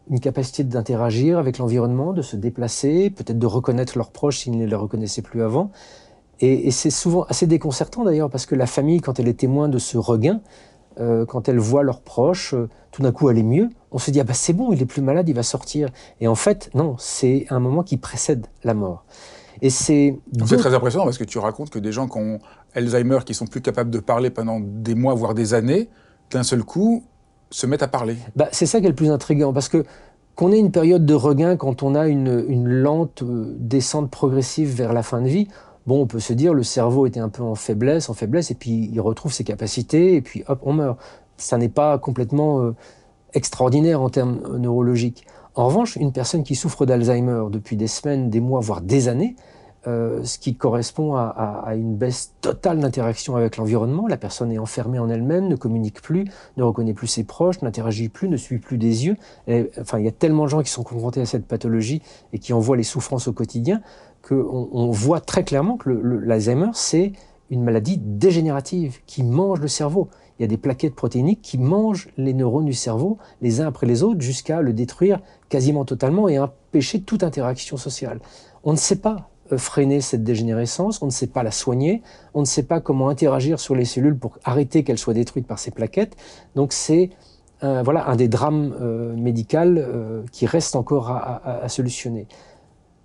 [0.10, 4.66] une capacité d'interagir avec l'environnement, de se déplacer, peut-être de reconnaître leurs proches s'ils ne
[4.66, 5.72] les reconnaissaient plus avant,
[6.40, 9.78] et, c'est souvent assez déconcertant d'ailleurs, parce que la famille, quand elle est témoin de
[9.78, 10.42] ce regain,
[11.00, 14.20] euh, quand elles voient leurs proches euh, tout d'un coup aller mieux, on se dit
[14.20, 15.90] ah bah c'est bon, il est plus malade, il va sortir.
[16.22, 19.06] Et en fait, non, c'est un moment qui précède la mort.
[19.62, 22.40] Et c'est très impressionnant parce que tu racontes que des gens qui ont
[22.76, 25.90] Alzheimer, qui sont plus capables de parler pendant des mois voire des années,
[26.32, 27.04] d'un seul coup
[27.50, 28.18] se mettent à parler.
[28.36, 29.86] Bah, c'est ça qui est le plus intriguant parce que
[30.36, 34.70] qu'on ait une période de regain quand on a une, une lente euh, descente progressive
[34.76, 35.48] vers la fin de vie,
[35.88, 38.56] bon, on peut se dire le cerveau était un peu en faiblesse, en faiblesse, et
[38.56, 41.00] puis il retrouve ses capacités, et puis hop, on meurt.
[41.38, 42.76] Ça n'est pas complètement euh,
[43.34, 45.26] extraordinaire en termes neurologiques.
[45.56, 49.36] En revanche, une personne qui souffre d'Alzheimer depuis des semaines, des mois, voire des années,
[49.88, 54.08] euh, ce qui correspond à, une baisse totale d'interaction avec l'environnement.
[54.08, 56.26] La personne est enfermée en elle-même, ne communique plus,
[56.58, 59.16] ne reconnaît plus ses proches, n'interagit plus, ne suit plus des yeux.
[59.80, 62.02] enfin, il y a tellement de gens qui sont confrontés à cette pathologie
[62.34, 63.82] et qui en voient les souffrances au quotidien
[64.36, 67.14] on voit très clairement que l'Alzheimer, c'est
[67.50, 70.10] une maladie dégénérative qui mange le cerveau.
[70.38, 73.88] Il y a des plaquettes protéiniques qui mangent les neurones du cerveau les uns après
[73.88, 78.20] les autres jusqu'à le détruire quasiment totalement et empêcher toute interaction sociale.
[78.64, 82.42] On ne sait pas euh, freiner cette dégénérescence, on ne sait pas la soigner, on
[82.42, 85.72] ne sait pas comment interagir sur les cellules pour arrêter qu'elles soient détruites par ces
[85.72, 86.16] plaquettes.
[86.56, 87.10] Donc c'est
[87.62, 92.28] voilà un des drames euh, médicaux euh, qui reste encore à, à, solutionner.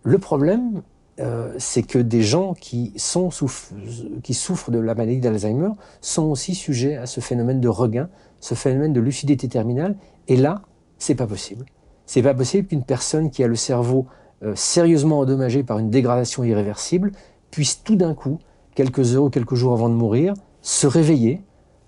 [0.02, 0.82] Le problème,
[1.22, 3.72] euh, c'est que des gens qui, souffrent
[4.70, 8.08] de la maladie d'Alzheimer sont aussi sujets à ce phénomène de regain,
[8.40, 9.96] ce phénomène de lucidité terminale.
[10.26, 10.62] Et là,
[10.98, 11.64] c'est pas possible.
[12.06, 14.06] C'est pas possible qu'une personne qui a le cerveau
[14.42, 17.12] euh, sérieusement endommagé par une dégradation irréversible
[17.50, 18.38] puisse tout d'un coup,
[18.74, 21.40] quelques heures ou quelques jours avant de mourir, se réveiller,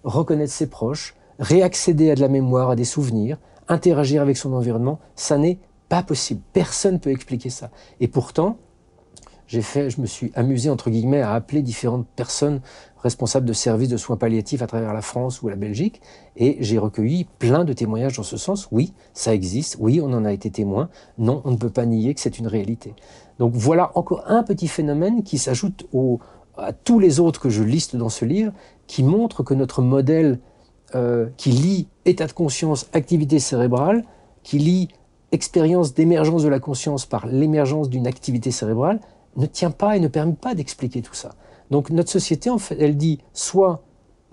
[0.05, 5.01] reconnaître ses proches, réaccéder à de la mémoire, à des souvenirs, interagir avec son environnement.
[5.17, 6.41] Ça n'est pas possible.
[6.53, 7.71] Personne ne peut expliquer ça.
[7.99, 8.59] Et pourtant,
[9.47, 12.61] j'ai fait, je me suis amusé entre guillemets à appeler différentes personnes
[13.05, 16.01] responsables de services de soins palliatifs à travers la France ou la Belgique,
[16.37, 18.69] et j'ai recueilli plein de témoignages dans ce sens.
[18.73, 19.77] Oui, ça existe.
[19.79, 20.89] Oui, on en a été témoin.
[21.19, 22.95] Non, on ne peut pas nier que c'est une réalité.
[23.39, 25.87] Donc voilà encore un petit phénomène qui s'ajoute
[26.57, 28.53] à tous les autres que je liste dans ce livre,
[28.87, 30.39] qui montre que notre modèle
[30.95, 34.05] euh, qui lie état de conscience, activité cérébrale,
[34.43, 34.89] qui lie
[35.33, 39.01] expérience d'émergence de la conscience par l'émergence d'une activité cérébrale,
[39.37, 41.35] ne tient pas et ne permet pas d'expliquer tout ça.
[41.71, 43.83] Donc notre société, en fait, elle dit soit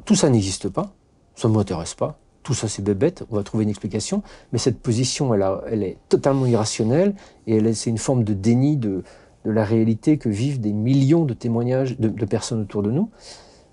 [0.06, 0.94] tout ça n'existe pas,
[1.36, 4.80] ça ne m'intéresse pas, tout ça c'est bébête, on va trouver une explication, mais cette
[4.80, 7.16] position, elle, est totalement irrationnelle
[7.48, 9.04] et c'est une forme de déni de,
[9.46, 13.10] de, la réalité que vivent des millions de témoignages de, personnes autour de nous.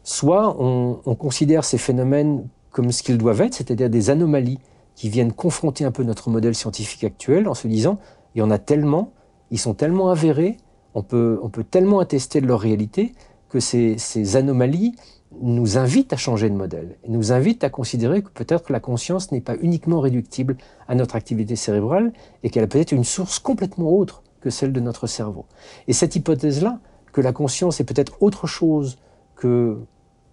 [0.04, 4.58] Soit on, on considère ces phénomènes comme ce qu'ils doivent être, c'est-à-dire des anomalies
[4.94, 7.98] qui viennent confronter un peu notre modèle scientifique actuel en se disant,
[8.34, 9.12] il y en a tellement,
[9.50, 10.56] ils sont tellement avérés,
[10.94, 11.38] on peut,
[11.70, 13.14] tellement attester de leur réalité
[13.48, 14.94] que ces, anomalies
[15.40, 19.42] nous invitent à changer de modèle, nous invitent à considérer que peut-être la conscience n'est
[19.42, 20.56] pas uniquement réductible
[20.88, 24.80] à notre activité cérébrale et qu'elle a peut-être une source complètement autre que celle de
[24.80, 25.44] notre cerveau.
[25.86, 26.80] Et cette hypothèse-là,
[27.12, 28.98] que la conscience est peut-être autre chose
[29.36, 29.78] que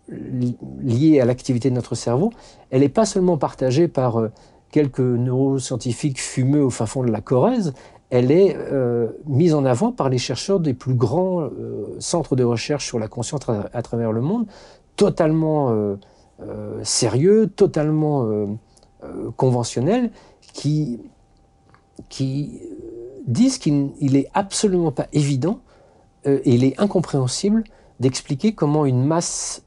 [0.07, 2.31] liée à l'activité de notre cerveau,
[2.69, 4.31] elle n'est pas seulement partagée par euh,
[4.71, 7.73] quelques neuroscientifiques fumeux au fin fond de la Corrèze,
[8.09, 12.43] elle est euh, mise en avant par les chercheurs des plus grands euh, centres de
[12.43, 13.41] recherche sur la conscience
[13.73, 14.45] à, travers le monde,
[14.95, 15.95] totalement euh,
[16.83, 18.27] sérieux, totalement
[19.37, 20.11] conventionnels,
[20.53, 20.99] qui,
[22.09, 22.61] qui
[23.27, 25.59] disent qu'il n'est absolument pas évident
[26.25, 27.63] et il est incompréhensible
[27.99, 29.63] d'expliquer comment une masse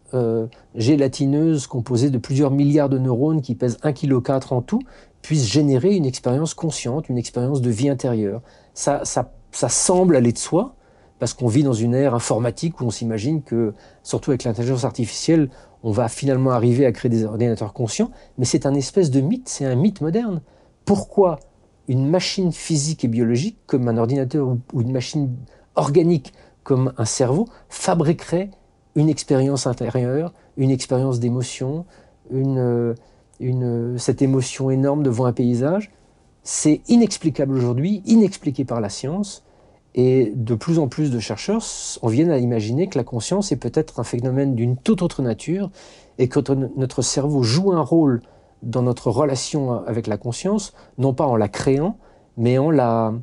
[0.75, 4.81] gélatineuse composée de plusieurs milliards de neurones qui pèsent 1,4 kg en tout
[5.29, 8.41] puisse générer une expérience consciente, une expérience de vie intérieure.
[8.73, 10.75] Ça, ça, ça semble aller de soi,
[11.19, 15.51] parce qu'on vit dans une ère informatique où on s'imagine que, surtout avec l'intelligence artificielle,
[15.83, 19.51] on va finalement arriver à créer des ordinateurs conscients, mais c'est un espèce de mythe,
[19.51, 20.41] c'est un mythe moderne.
[20.87, 21.41] Pourquoi
[21.89, 25.37] une machine physique et biologique, comme un ordinateur ou une machine
[25.75, 28.51] organique comme un cerveau, fabriquerait
[28.95, 31.85] une expérience intérieure, une expérience d'émotion,
[32.31, 32.95] une, euh,
[33.97, 35.91] cette émotion énorme devant un paysage.
[36.43, 39.45] C'est inexplicable aujourd'hui, inexpliqué par la science.
[39.95, 41.65] Et de plus en plus de chercheurs
[42.03, 45.71] en viennent à imaginer que la conscience est peut-être un phénomène d'une toute autre nature
[46.19, 46.41] et que
[46.77, 48.21] notre cerveau joue un rôle
[48.63, 51.97] dans notre relation avec la conscience, non pas en la créant,
[52.37, 53.15] mais en la,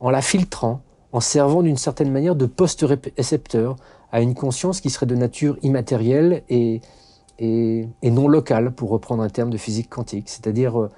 [0.00, 0.80] en la filtrant,
[1.12, 3.76] en servant d'une certaine manière de post-récepteur
[4.10, 6.80] à une conscience qui serait de nature immatérielle et,
[7.42, 10.90] et, non local, pour reprendre un terme de physique quantique, c'est-à-dire euh,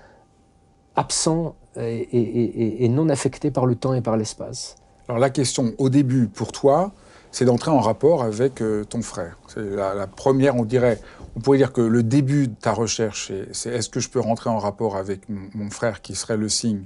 [0.94, 4.76] absent et, non affecté par le temps et par l'espace.
[5.08, 6.92] Alors la question au début pour toi,
[7.32, 9.38] c'est d'entrer en rapport avec euh, ton frère.
[9.48, 11.00] C'est la, première, on dirait,
[11.34, 14.50] on pourrait dire que le début de ta recherche, c'est est-ce que je peux rentrer
[14.50, 16.84] en rapport avec mon, frère qui serait le signe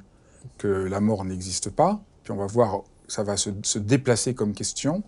[0.56, 2.00] que la mort n'existe pas?
[2.22, 5.02] Puis on va voir, ça va se, déplacer comme question.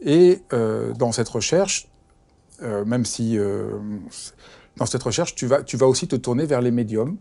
[0.00, 1.88] Et euh, dans cette recherche,
[2.62, 3.38] euh, même si
[4.76, 7.16] dans cette recherche, tu vas, tu vas aussi te tourner vers les médiums.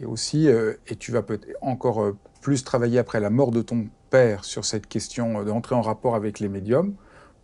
[0.00, 4.44] Et aussi, et tu vas peut-être encore plus travailler après la mort de ton père
[4.44, 6.94] sur cette question d'entrer en rapport avec les médiums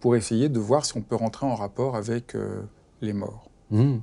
[0.00, 2.62] pour essayer de voir si on peut rentrer en rapport avec euh,
[3.00, 3.50] les morts.
[3.70, 3.98] Hmm.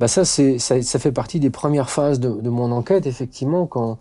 [0.00, 3.98] Bah ça, ça, fait partie des premières phases de, mon enquête, effectivement, quand,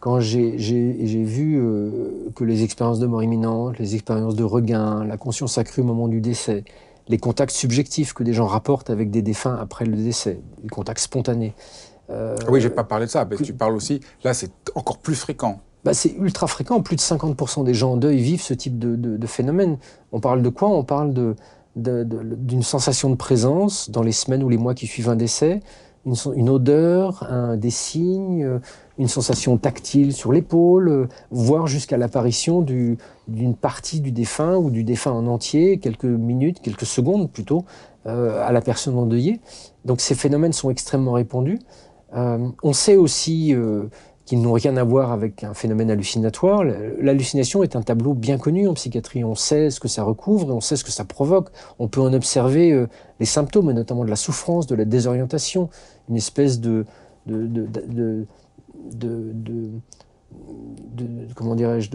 [0.00, 5.18] quand j'ai vu euh, que les expériences de mort imminente, les expériences de regain, la
[5.18, 6.64] conscience accrue au moment du décès,
[7.08, 11.00] les contacts subjectifs que des gens rapportent avec des défunts après le décès, les contacts
[11.00, 11.54] spontanés.
[12.10, 15.14] Euh, oui, j'ai pas parlé de ça, mais tu parles aussi, là c'est encore plus
[15.14, 15.60] fréquent.
[15.84, 16.80] Bah, c'est ultra fréquent.
[16.80, 19.78] Plus de 50% des gens en deuil vivent ce type de, phénomène.
[20.12, 20.68] On parle de quoi?
[20.68, 21.12] On parle
[21.76, 25.60] d'une sensation de présence dans les semaines ou les mois qui suivent un décès,
[26.06, 28.58] une, odeur, des signes, euh,
[28.98, 34.84] une sensation tactile sur l'épaule, euh, voire jusqu'à l'apparition d'une partie du défunt ou du
[34.84, 37.64] défunt en entier, quelques minutes, quelques secondes plutôt,
[38.06, 39.40] euh, à la personne endeuillée.
[39.84, 41.58] Donc ces phénomènes sont extrêmement répandus.
[42.12, 43.54] on sait aussi
[44.24, 46.64] qui n'ont rien à voir avec un phénomène hallucinatoire.
[46.64, 49.22] L'hallucination est un tableau bien connu en psychiatrie.
[49.22, 51.50] On sait ce que ça recouvre et on sait ce que ça provoque.
[51.78, 52.86] On peut en observer euh,
[53.20, 55.68] les symptômes, notamment de la souffrance, de la désorientation,
[56.08, 56.86] une espèce de,
[61.34, 61.90] comment dirais-je,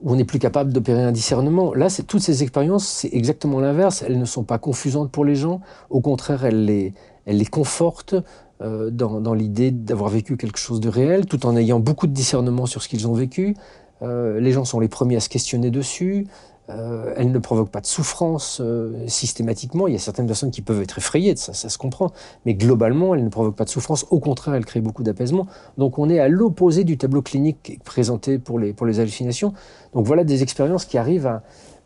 [0.00, 1.74] où on n'est plus capable d'opérer un discernement.
[1.74, 4.02] Là, toutes ces expériences, c'est exactement l'inverse.
[4.06, 5.60] Elles ne sont pas confusantes pour les gens.
[5.90, 6.94] Au contraire, elles les,
[7.26, 8.14] elles les confortent,
[8.62, 12.64] euh, dans, l'idée d'avoir vécu quelque chose de réel, tout en ayant beaucoup de discernement
[12.64, 13.54] sur ce qu'ils ont vécu.
[14.02, 16.26] Euh, les gens sont les premiers à se questionner dessus.
[16.68, 18.62] Euh, elles ne provoquent pas de souffrance
[19.06, 19.86] systématiquement.
[19.88, 22.12] Il y a certaines personnes qui peuvent être effrayées de ça, ça se comprend.
[22.46, 24.06] Mais globalement, elles ne provoquent pas de souffrance.
[24.10, 25.46] Au contraire, elles créent beaucoup d'apaisement.
[25.76, 29.52] Donc on est à l'opposé du tableau clinique présenté pour les, pour les hallucinations.
[29.92, 31.42] Donc voilà des expériences qui arrivent à...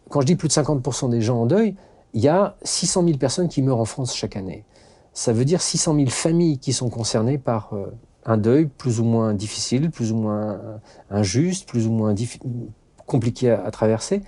[0.08, 1.74] Quand je dis plus de 50% des gens en deuil,
[2.14, 4.64] il y a 600 000 personnes qui meurent en France chaque année
[5.12, 7.92] ça veut dire 600 000 familles qui sont concernées par euh,
[8.24, 10.60] un deuil plus ou moins difficile, plus ou moins
[11.10, 12.14] injuste, plus ou moins
[13.06, 14.22] compliqué à, traverser.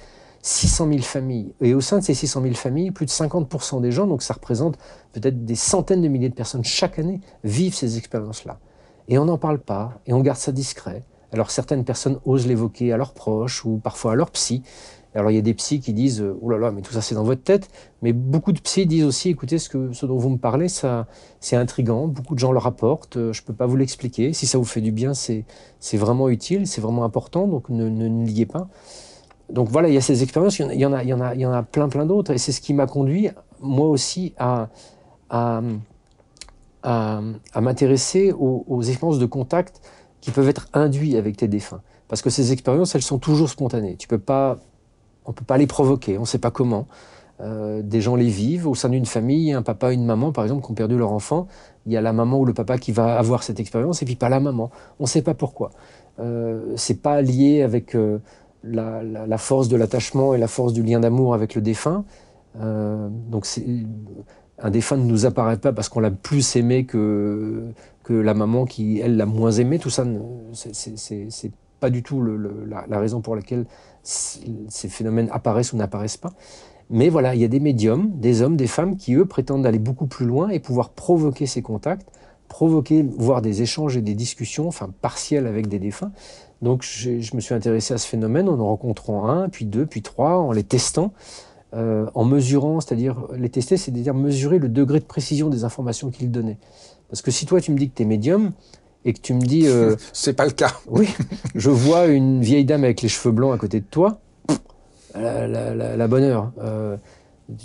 [0.45, 1.55] 600 000 familles.
[1.61, 4.35] Et au sein de ces 600 000 familles, plus de 50% des gens, donc ça
[4.35, 4.77] représente
[5.13, 8.59] peut-être des centaines de milliers de personnes chaque année, vivent ces expériences-là.
[9.07, 11.05] Et on n'en parle pas, et on garde ça discret.
[11.33, 14.63] Alors certaines personnes osent l'évoquer à leurs proches ou parfois à leurs psy,
[15.15, 17.15] alors il y a des psys qui disent oh là là, mais tout ça c'est
[17.15, 17.69] dans votre tête.
[18.01, 21.07] Mais beaucoup de psys disent aussi écoutez, ce, que, ce dont vous me parlez, ça
[21.41, 22.07] c'est intrigant.
[22.09, 23.17] Beaucoup de gens le rapportent.
[23.17, 24.33] Euh, je ne peux pas vous l'expliquer.
[24.33, 25.45] Si ça vous fait du bien, c'est
[25.95, 27.47] vraiment utile, c'est vraiment important.
[27.47, 28.69] Donc ne, ne, liez pas.
[29.51, 30.59] Donc voilà, il y a ces expériences.
[30.59, 32.33] Il y en a, il y en a, il y en a, plein plein d'autres.
[32.33, 33.29] Et c'est ce qui m'a conduit
[33.61, 34.71] moi aussi à,
[35.31, 35.63] à,
[36.83, 39.81] à, m'intéresser aux, aux expériences de contact
[40.21, 41.83] qui peuvent être induits avec tes défunts.
[42.09, 43.97] Parce que ces expériences, elles sont toujours spontanées.
[43.97, 44.59] Tu peux pas
[45.25, 46.87] on ne peut pas les provoquer, on ne sait pas comment.
[47.41, 50.65] Euh, des gens les vivent au sein d'une famille, un papa, une maman, par exemple,
[50.65, 51.49] qui ont perdu leur enfant.
[51.87, 54.17] Il y a la maman ou le papa qui va avoir cette expérience et puis
[54.17, 54.71] pas la maman.
[55.01, 55.71] On ne sait pas pourquoi.
[56.21, 58.19] Euh, c'est pas lié avec euh,
[58.63, 62.05] la, force de l'attachement et la force du lien d'amour avec le défunt.
[62.61, 63.47] Euh, donc
[64.59, 67.65] un défunt ne nous apparaît pas parce qu'on l'a plus aimé que,
[68.05, 69.79] que la maman qui, elle, l'a moins aimé.
[69.79, 70.05] Tout ça,
[70.53, 71.53] c'est
[71.83, 73.67] pas du tout la, raison pour laquelle
[74.05, 76.33] ces phénomènes apparaissent ou n'apparaissent pas.
[76.91, 79.81] Mais voilà, il y a des médiums, des hommes, des femmes qui, eux, prétendent aller
[79.81, 82.09] beaucoup plus loin et pouvoir provoquer ces contacts,
[82.47, 86.13] provoquer, voire des échanges et des discussions, enfin partielles avec des défunts.
[86.61, 90.03] Donc je me suis intéressé à ce phénomène en en rencontrant un, puis deux, puis
[90.03, 91.13] trois, en les testant,
[91.75, 96.31] euh, en mesurant, c'est-à-dire les tester, c'est-à-dire mesurer le degré de précision des informations qu'ils
[96.31, 96.59] donnaient.
[97.09, 98.53] Parce que si toi tu me dis que tu es médium,
[99.05, 99.67] et que tu me dis.
[99.67, 100.73] Euh, c'est pas le cas.
[100.89, 101.09] oui,
[101.55, 104.19] je vois une vieille dame avec les cheveux blancs à côté de toi,
[105.15, 106.53] la, bonne heure.
[106.63, 106.97] Euh,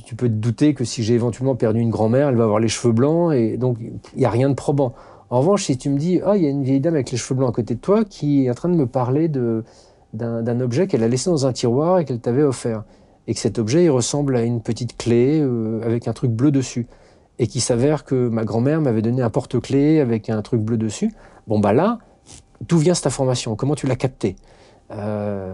[0.06, 2.68] tu peux te douter que si j'ai éventuellement perdu une grand-mère, elle va avoir les
[2.68, 4.94] cheveux blancs et donc il n'y a rien de probant.
[5.30, 7.18] En revanche, si tu me dis, ah, il y a une vieille dame avec les
[7.18, 9.64] cheveux blancs à côté de toi qui est en train de me parler de,
[10.14, 12.84] d'un, objet qu'elle a laissé dans un tiroir et qu'elle t'avait offert,
[13.28, 16.52] et que cet objet il ressemble à une petite clé euh, avec un truc bleu
[16.52, 16.88] dessus
[17.40, 21.14] et qui s'avère que ma grand-mère m'avait donné un porte-clés avec un truc bleu dessus.
[21.48, 22.00] Bon, bah là,
[22.68, 23.56] d'où vient cette information?
[23.56, 24.36] Comment tu l'as captée?
[24.92, 25.54] Euh,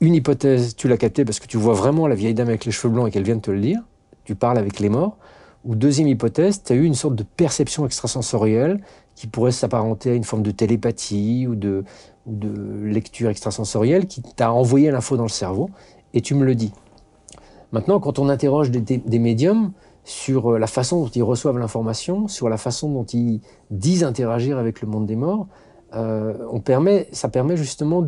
[0.00, 2.72] Une hypothèse, tu l'as captée parce que tu vois vraiment la vieille dame avec les
[2.72, 3.80] cheveux blancs et qu'elle vient de te le dire.
[4.24, 5.16] Tu parles avec les morts.
[5.64, 8.82] Ou deuxième hypothèse, tu as eu une sorte de perception extrasensorielle
[9.14, 11.84] qui pourrait s'apparenter à une forme de télépathie ou de,
[12.26, 15.70] de lecture extrasensorielle qui t'a envoyé l'info dans le cerveau
[16.12, 16.72] et tu me le dis.
[17.72, 19.72] Maintenant, quand on interroge des, médiums
[20.04, 23.40] sur euh, la façon dont ils reçoivent l'information, sur la façon dont ils
[23.70, 25.48] disent interagir avec le monde des morts,
[25.94, 28.02] euh, on permet, ça permet justement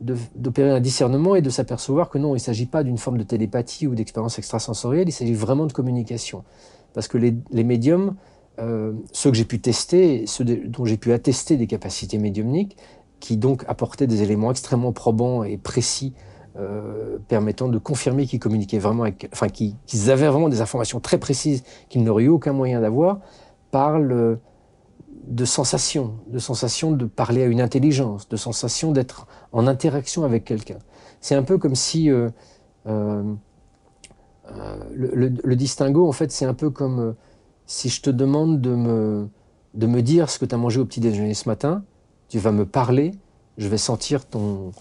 [0.00, 3.24] d'opérer un discernement et de s'apercevoir que non, il ne s'agit pas d'une forme de
[3.24, 6.44] télépathie ou d'expérience extrasensorielle, il s'agit vraiment de communication.
[6.94, 8.14] Parce que les, médiums,
[8.58, 12.76] euh, ceux que j'ai pu tester, ceux dont j'ai pu attester des capacités médiumniques,
[13.20, 16.14] qui donc apportaient des éléments extrêmement probants et précis
[16.58, 21.18] euh, permettant de confirmer qu'ils communiquaient vraiment avec, enfin qu'ils avaient vraiment des informations très
[21.18, 23.18] précises qu'ils n'auraient eu aucun moyen d'avoir,
[23.70, 24.38] parlent
[25.28, 30.44] de sensation, de sensation de parler à une intelligence, de sensation d'être en interaction avec
[30.44, 30.78] quelqu'un.
[31.20, 32.30] C'est un peu comme si euh,
[32.86, 33.22] euh,
[34.50, 37.14] euh, le, distinguo, en fait, c'est un peu comme
[37.66, 39.28] si je te demande de me,
[39.74, 41.84] de me dire ce que tu as mangé au petit déjeuner ce matin,
[42.28, 43.12] tu vas me parler,
[43.58, 44.72] je vais sentir ton,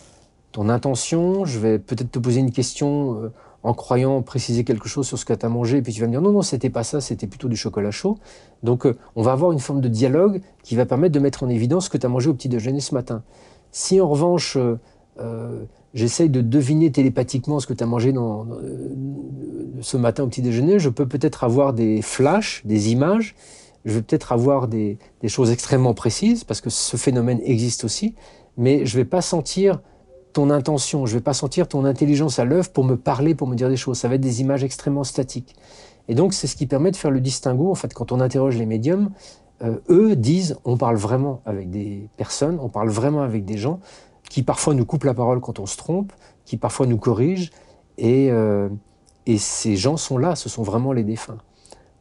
[0.58, 3.32] ton intention, je vais peut-être te poser une question
[3.68, 6.08] en croyant préciser quelque chose sur ce que tu as mangé, et puis tu vas
[6.08, 8.18] me dire non, non, c'était pas ça, c'était plutôt du chocolat chaud.
[8.64, 11.50] Donc euh, on va avoir une forme de dialogue qui va permettre de mettre en
[11.50, 13.24] évidence ce que tu as mangé au petit déjeuner ce matin.
[13.72, 14.80] Si en revanche, euh,
[15.20, 18.14] euh, j'essaye de deviner télépathiquement ce que tu as mangé
[19.82, 23.36] ce matin au petit déjeuner, je peux peut-être avoir des flashs, des images,
[23.84, 28.16] je vais peut-être avoir des, des, choses extrêmement précises, parce que ce phénomène existe aussi,
[28.58, 29.82] mais je ne vais pas sentir
[30.34, 33.48] ton intention, je ne vais pas sentir ton intelligence à l'œuvre pour me parler, pour
[33.48, 33.98] me dire des choses.
[33.98, 35.56] Ça va être des images extrêmement statiques.
[36.08, 37.72] Et donc, c'est ce qui permet de faire le distinguo.
[37.72, 39.10] En fait, quand on interroge les médiums,
[39.64, 43.80] euh, eux disent on parle vraiment avec des personnes, on parle vraiment avec des gens
[44.30, 46.14] qui parfois nous coupent la parole quand on se trompe,
[46.46, 47.50] qui parfois nous corrigent.
[47.98, 48.70] Et, euh,
[49.26, 51.38] et ces gens sont là, ce sont vraiment les défunts.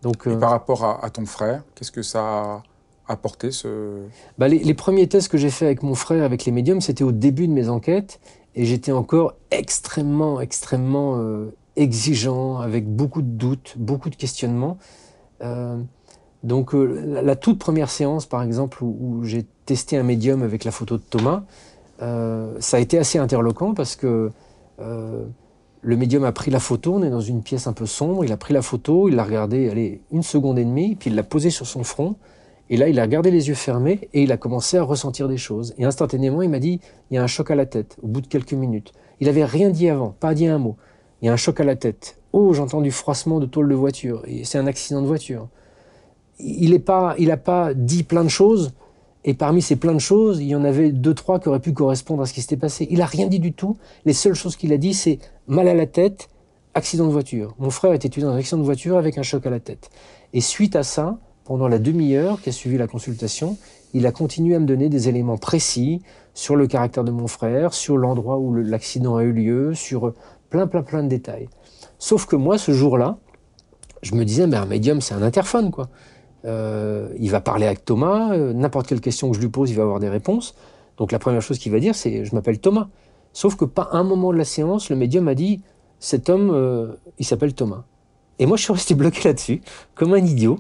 [0.03, 2.62] Donc, et par rapport à, à ton frère, qu'est-ce que ça
[3.09, 4.02] apporter ce...
[4.38, 7.12] Bah, les, premiers tests que j'ai fait avec mon frère, avec les médiums, c'était au
[7.12, 8.20] début de mes enquêtes,
[8.54, 14.78] et j'étais encore extrêmement, extrêmement euh, exigeant, avec beaucoup de doutes, beaucoup de questionnements.
[15.42, 15.76] Euh,
[16.42, 20.70] donc euh, la, toute première séance, par exemple, où, j'ai testé un médium avec la
[20.70, 21.42] photo de Thomas,
[21.98, 24.30] ça a été assez interloquant parce que
[24.78, 28.32] le médium a pris la photo, on est dans une pièce un peu sombre, il
[28.32, 31.50] a pris la photo, il l'a regardée, une seconde et demie, puis il l'a posée
[31.50, 32.16] sur son front,
[32.68, 35.36] et là, il a regardé les yeux fermés et il a commencé à ressentir des
[35.36, 35.74] choses.
[35.78, 38.20] Et instantanément, il m'a dit, il y a un choc à la tête, au bout
[38.20, 38.92] de quelques minutes.
[39.20, 40.76] Il avait rien dit avant, pas dit un mot.
[41.22, 42.18] Il y a un choc à la tête.
[42.32, 44.22] Oh, j'entends du froissement de tôle de voiture.
[44.26, 45.48] Et c'est un accident de voiture.
[46.38, 48.72] Il n'a pas, pas dit plein de choses.
[49.24, 51.72] Et parmi ces plein de choses, il y en avait deux, trois qui auraient pu
[51.72, 52.86] correspondre à ce qui s'était passé.
[52.90, 53.76] Il n'a rien dit du tout.
[54.04, 56.28] Les seules choses qu'il a dit, c'est mal à la tête,
[56.74, 57.54] accident de voiture.
[57.58, 59.90] Mon frère était tué dans un accident de voiture avec un choc à la tête.
[60.32, 63.57] Et suite à ça, pendant la demi-heure qui a suivi la consultation,
[63.94, 66.03] il a continué à me donner des éléments précis
[66.34, 70.12] sur le caractère de mon frère, sur l'endroit où l'accident a eu lieu, sur
[70.51, 71.49] plein, plein, plein de détails.
[71.99, 73.16] Sauf que moi, ce jour-là,
[74.03, 75.88] je me disais, mais un médium, c'est un interphone, quoi.
[76.44, 79.76] Euh, il va parler avec Thomas, euh, n'importe quelle question que je lui pose, il
[79.76, 80.55] va avoir des réponses.
[80.97, 82.88] Donc la première chose qu'il va dire, c'est je m'appelle Thomas.
[83.32, 85.61] Sauf que pas un moment de la séance, le médium a dit
[85.99, 87.84] cet homme, euh, il s'appelle Thomas.
[88.38, 89.62] Et moi, je suis resté bloqué là-dessus,
[89.94, 90.59] comme un idiot.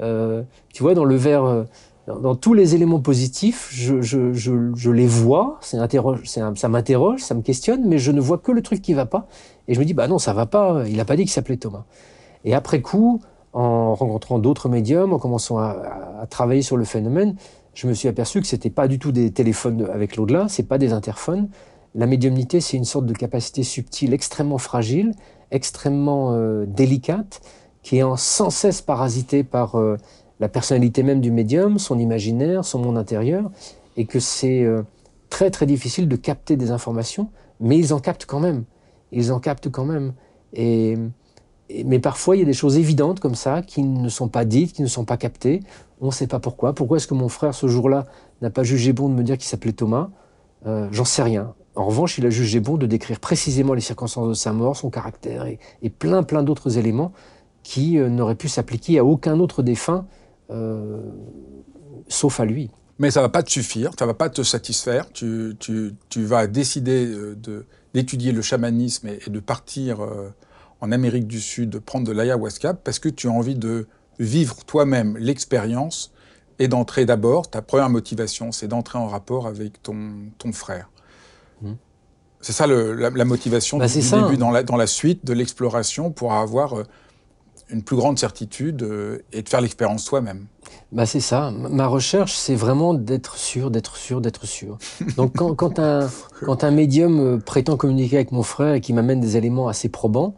[0.00, 0.42] Euh,
[0.72, 1.64] tu vois, dans le verre, euh,
[2.06, 8.12] dans, tous les éléments positifs, je, les vois, ça m'interroge, ça me questionne, mais je
[8.12, 9.26] ne vois que le truc qui va pas.
[9.66, 11.56] Et je me dis, bah non, ça va pas, il n'a pas dit qu'il s'appelait
[11.56, 11.84] Thomas.
[12.44, 13.20] Et après coup,
[13.52, 17.36] en rencontrant d'autres médiums, en commençant à, travailler sur le phénomène,
[17.74, 20.78] je me suis aperçu que c'était pas du tout des téléphones avec l'au-delà, c'est pas
[20.78, 21.48] des interphones.
[21.94, 25.12] La médiumnité, c'est une sorte de capacité subtile extrêmement fragile,
[25.50, 27.40] extrêmement euh, délicate,
[27.88, 29.96] qui est sans cesse parasité par euh,
[30.40, 33.50] la personnalité même du médium, son imaginaire, son monde intérieur,
[33.96, 34.82] et que c'est euh,
[35.30, 37.30] très très difficile de capter des informations,
[37.60, 38.64] mais ils en captent quand même.
[39.10, 40.12] Ils en captent quand même.
[40.52, 40.98] Et,
[41.86, 44.74] mais parfois, il y a des choses évidentes comme ça qui ne sont pas dites,
[44.74, 45.60] qui ne sont pas captées.
[46.02, 46.74] On ne sait pas pourquoi.
[46.74, 48.04] Pourquoi est-ce que mon frère, ce jour-là,
[48.42, 50.10] n'a pas jugé bon de me dire qu'il s'appelait Thomas?
[50.66, 51.54] Euh, J'en sais rien.
[51.74, 54.90] En revanche, il a jugé bon de décrire précisément les circonstances de sa mort, son
[54.90, 57.12] caractère et, et plein plein d'autres éléments
[57.68, 60.06] qui euh, n'aurait pu s'appliquer à aucun autre défunt,
[60.48, 61.02] euh,
[62.08, 62.70] sauf à lui.
[62.98, 65.12] Mais ça ne va pas te suffire, ça ne va pas te satisfaire.
[65.12, 65.54] Tu,
[66.16, 67.36] vas décider euh,
[67.92, 69.98] d'étudier le chamanisme et, de partir
[70.80, 73.86] en Amérique du Sud, prendre de l'ayahuasca, parce que tu as envie de
[74.18, 76.10] vivre toi-même l'expérience
[76.58, 80.88] et d'entrer d'abord, ta première motivation, c'est d'entrer en rapport avec ton, ton frère.
[81.60, 81.72] Mmh.
[82.40, 86.32] C'est ça la, motivation bah, du, début dans la, dans la suite de l'exploration pour
[86.32, 86.82] avoir
[87.70, 88.88] une plus grande certitude
[89.32, 90.46] et de faire l'expérience soi-même.
[90.92, 91.50] Bah c'est ça.
[91.50, 94.78] Ma recherche, c'est vraiment d'être sûr, d'être sûr, d'être sûr.
[95.16, 96.08] Donc quand, quand, un,
[96.42, 100.34] quand un médium prétend communiquer avec mon frère et qui m'amène des éléments assez probants,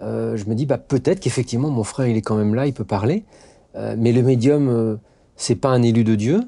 [0.00, 2.84] je me dis bah, peut-être qu'effectivement mon frère il est quand même là, il peut
[2.84, 3.24] parler.
[3.74, 4.98] mais le médium,
[5.36, 6.40] c'est pas un élu de Dieu.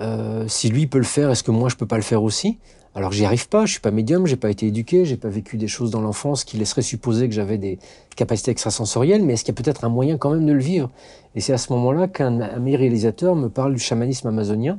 [0.00, 2.58] Euh, si lui peut le faire, est-ce que moi je peux pas le faire aussi?
[2.96, 5.56] Alors j'y arrive pas, je suis pas médium, j'ai pas été éduqué, j'ai pas vécu
[5.56, 7.80] des choses dans l'enfance qui laisseraient supposer que j'avais des
[8.14, 10.90] capacités extrasensorielles, mais est-ce qu'il y a peut-être un moyen quand même de le vivre?
[11.34, 14.78] Et c'est à ce moment-là qu'un ami réalisateur me parle du chamanisme amazonien.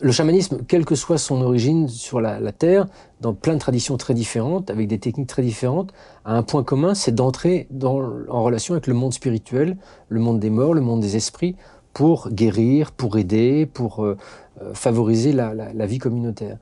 [0.00, 2.86] Le chamanisme, quelle que soit son origine sur la, Terre,
[3.20, 5.92] dans plein de traditions très différentes, avec des techniques très différentes,
[6.24, 9.76] a un point commun, c'est d'entrer en relation avec le monde spirituel,
[10.08, 11.56] le monde des morts, le monde des esprits,
[11.96, 14.18] pour guérir, pour aider, pour euh,
[14.60, 16.58] euh, favoriser la, vie communautaire.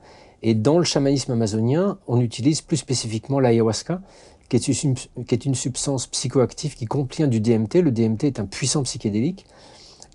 [0.47, 4.01] Et dans le chamanisme amazonien, on utilise plus spécifiquement l'ayahuasca,
[4.47, 7.81] qui est, une, substance psychoactive qui contient du DMT.
[7.81, 9.47] Le DMT est un puissant psychédélique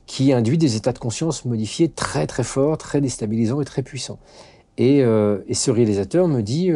[0.07, 4.21] qui induit des états de conscience modifiés très très forts, très déstabilisants et très puissants.
[4.79, 6.71] Et, euh, ce réalisateur me dit,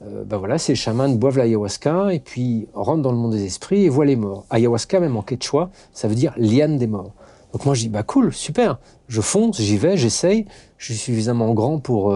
[0.00, 3.88] ben voilà, ces chamans boivent l'ayahuasca et puis rentrent dans le monde des esprits et
[3.88, 4.46] voient les morts.
[4.50, 7.14] Ayahuasca, même en quechua, ça veut dire liane des morts.
[7.52, 8.78] Donc moi je dis bah cool, super,
[9.08, 10.44] je fonce, j'y vais, j'essaye,
[10.78, 12.12] je suis suffisamment grand pour,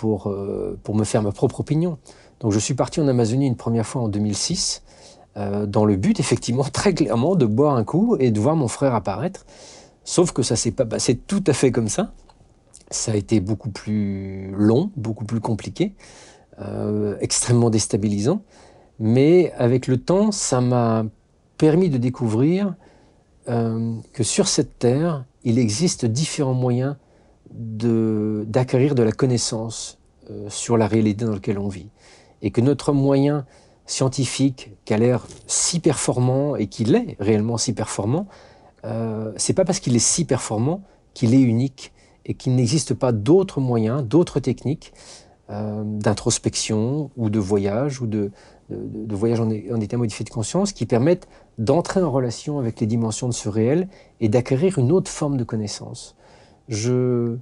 [0.00, 1.98] pour, euh, pour me faire ma propre opinion.
[2.40, 4.82] Donc je suis parti en Amazonie une première fois en 2006,
[5.36, 8.68] euh, dans le but effectivement très clairement de boire un coup et de voir mon
[8.68, 9.44] frère apparaître.
[10.04, 12.12] Sauf que ça s'est pas passé tout à fait comme ça.
[12.90, 15.94] Ça a été beaucoup plus long, beaucoup plus compliqué,
[17.20, 18.42] extrêmement déstabilisant.
[18.98, 21.04] Mais avec le temps, ça m'a
[21.56, 22.74] permis de découvrir
[23.48, 26.96] euh, que sur cette terre, il existe différents moyens
[27.50, 29.98] d'acquérir de, la connaissance
[30.30, 31.88] euh, sur la réalité dans laquelle on vit.
[32.42, 33.46] Et que notre moyen
[33.86, 38.26] scientifique, qui a l'air si performant et qu'il est réellement si performant,
[38.84, 40.82] euh, c'est pas parce qu'il est si performant
[41.12, 41.92] qu'il est unique
[42.24, 44.92] et qu'il n'existe pas d'autres moyens, d'autres techniques
[45.50, 48.30] euh, d'introspection ou de voyage ou de,
[48.70, 51.26] de, voyage en, état modifié de conscience qui permettent
[51.58, 53.88] d'entrer en relation avec les dimensions de ce réel
[54.20, 56.16] et d'acquérir une autre forme de connaissance.
[56.70, 57.36] Je,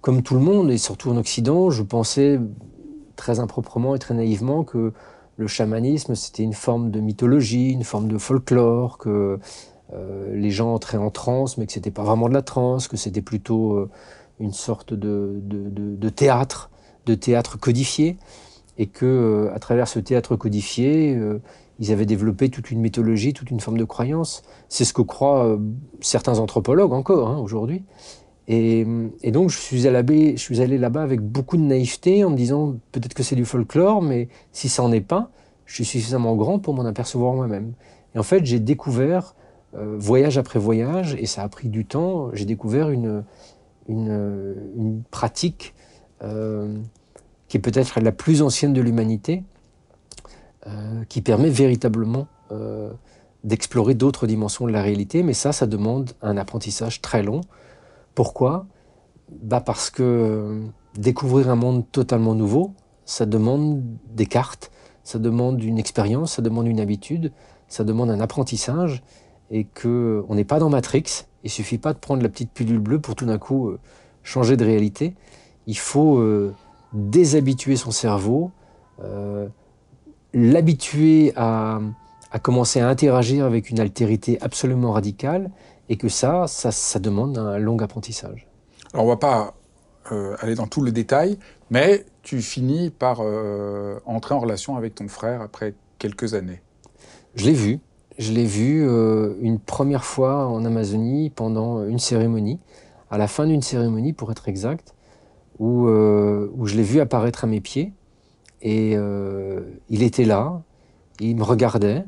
[0.00, 2.40] comme tout le monde, et surtout en Occident, je pensais
[3.16, 4.92] très improprement et très naïvement que
[5.36, 9.38] le chamanisme, c'était une forme de mythologie, une forme de folklore, que
[9.92, 12.96] euh, les gens entraient en transe, mais que c'était pas vraiment de la transe, que
[12.96, 13.90] c'était plutôt euh,
[14.40, 15.40] une sorte de,
[16.14, 16.70] théâtre,
[17.06, 18.16] de théâtre codifié
[18.78, 21.18] et que euh, à travers ce théâtre codifié,
[21.80, 24.42] ils avaient développé toute une mythologie, toute une forme de croyance.
[24.68, 25.58] C'est ce que croient
[26.00, 27.84] certains anthropologues encore hein, aujourd'hui.
[28.50, 28.86] Et,
[29.30, 33.36] donc je suis allé, là-bas avec beaucoup de naïveté en me disant peut-être que c'est
[33.36, 35.30] du folklore, mais si ça n'en est pas,
[35.66, 37.74] je suis suffisamment grand pour m'en apercevoir moi-même.
[38.14, 39.34] Et en fait, j'ai découvert,
[39.74, 43.22] voyage après voyage, et ça a pris du temps, j'ai découvert une,
[45.10, 45.74] pratique
[46.20, 49.42] qui est peut-être la plus ancienne de l'humanité,
[50.68, 52.90] euh, qui permet véritablement euh,
[53.44, 57.42] d'explorer d'autres dimensions de la réalité, mais ça, ça demande un apprentissage très long.
[58.18, 58.66] Pourquoi?
[59.30, 60.66] Bah Parce que euh,
[60.96, 63.80] découvrir un monde totalement nouveau, ça demande
[64.12, 64.72] des cartes,
[65.04, 67.30] ça demande une expérience, ça demande une habitude,
[67.68, 69.04] ça demande un apprentissage,
[69.52, 71.26] et que on n'est pas dans Matrix.
[71.44, 73.70] Il suffit pas de prendre la petite pilule bleue pour tout d'un coup
[74.24, 75.14] changer de réalité.
[75.68, 76.20] Il faut
[76.92, 78.50] déshabituer son cerveau,
[79.00, 79.46] euh,
[80.34, 81.78] l'habituer à,
[82.42, 85.52] commencer à interagir avec une altérité absolument radicale,
[85.88, 88.46] et que ça, ça, demande un long apprentissage.
[88.92, 89.54] Alors on va pas
[90.12, 91.38] euh, aller dans tous les détails,
[91.70, 96.62] mais tu finis par euh, entrer en relation avec ton frère après quelques années.
[97.34, 97.80] Je l'ai vu.
[98.18, 98.82] Je l'ai vu
[99.40, 102.58] une première fois en Amazonie pendant une cérémonie.
[103.10, 104.92] À la fin d'une cérémonie, pour être exact,
[105.58, 107.92] où, euh, où je l'ai vu apparaître à mes pieds.
[108.62, 110.62] Et euh, il était là,
[111.20, 112.04] il me regardait.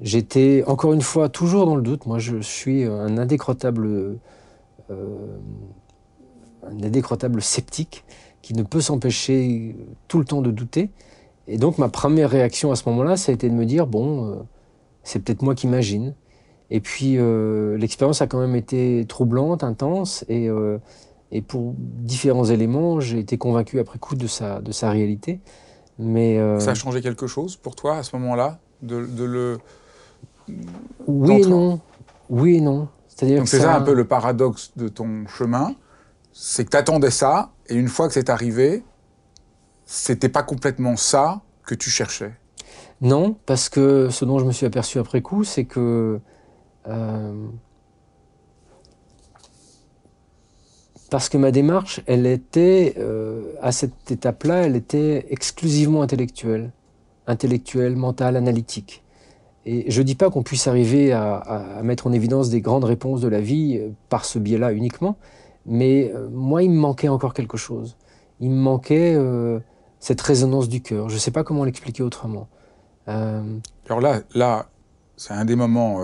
[0.00, 2.06] J'étais, encore une fois, toujours dans le doute.
[2.06, 4.18] Moi, je suis un indécrottable,
[4.90, 5.38] euh,
[6.66, 8.04] un indécrottable sceptique
[8.42, 9.76] qui ne peut s'empêcher
[10.08, 10.90] tout le temps de douter.
[11.46, 14.46] Et donc, ma première réaction à ce moment-là, ça a été de me dire bon,
[15.02, 16.14] c'est peut-être moi qui imagine.
[16.70, 17.18] Et puis,
[17.76, 23.98] l'expérience a quand même été troublante, intense, et pour différents éléments, j'ai été convaincu après
[23.98, 25.40] coup de sa, de sa réalité.
[25.98, 29.58] Mais, euh, Ça a changé quelque chose pour toi à ce moment-là de, le...
[31.06, 31.80] Oui et non.
[32.28, 32.88] Oui et non.
[33.08, 35.74] C'est-à-dire c'est ça un peu le paradoxe de ton chemin,
[36.32, 38.82] c'est que tu attendais ça, et une fois que c'est arrivé,
[39.84, 42.32] c'était pas complètement ça que tu cherchais.
[43.00, 46.20] Non, parce que ce dont je me suis aperçu après coup, c'est que
[46.88, 47.46] euh,
[51.10, 56.72] parce que ma démarche, elle était euh, à cette étape-là, elle était exclusivement intellectuelle,
[57.26, 59.02] intellectuelle, mentale, analytique.
[59.66, 63.20] Et je ne dis pas qu'on puisse arriver à, mettre en évidence des grandes réponses
[63.20, 65.16] de la vie euh, par ce biais-là uniquement,
[65.66, 67.96] mais moi, il me manquait encore quelque chose.
[68.40, 69.14] Il me manquait
[69.98, 71.10] cette résonance du cœur.
[71.10, 72.48] Je ne sais pas comment l'expliquer autrement.
[73.06, 74.70] Alors là, là
[75.18, 76.00] c'est un des moments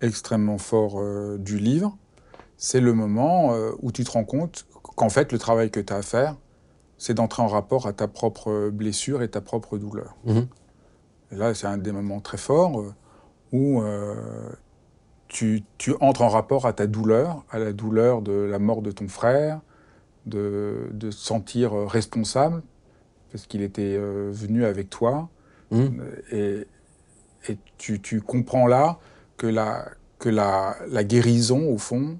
[0.00, 1.96] extrêmement fort euh, du livre,
[2.56, 5.92] c'est le moment euh, où tu te rends compte qu'en fait, le travail que tu
[5.92, 6.36] as à faire,
[6.98, 10.16] c'est d'entrer en rapport à ta propre blessure et ta propre douleur.
[10.24, 10.46] Mhm.
[11.32, 12.94] Et là, c'est un des moments très forts euh,
[13.52, 13.82] où
[15.28, 18.90] tu, tu, entres en rapport à ta douleur, à la douleur de la mort de
[18.90, 19.60] ton frère,
[20.26, 22.62] de, de sentir responsable,
[23.32, 25.28] parce qu'il était venu avec toi.
[25.70, 26.02] Mhm.
[26.30, 26.66] Et,
[27.48, 28.98] et tu, tu, comprends là
[29.36, 29.86] que la,
[30.18, 32.18] que la, la guérison, au fond,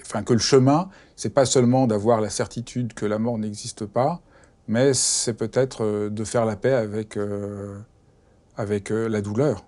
[0.00, 4.20] enfin que le chemin, c'est pas seulement d'avoir la certitude que la mort n'existe pas,
[4.68, 7.78] mais c'est peut-être euh, de faire la paix avec, euh,
[8.56, 9.64] avec euh, la douleur.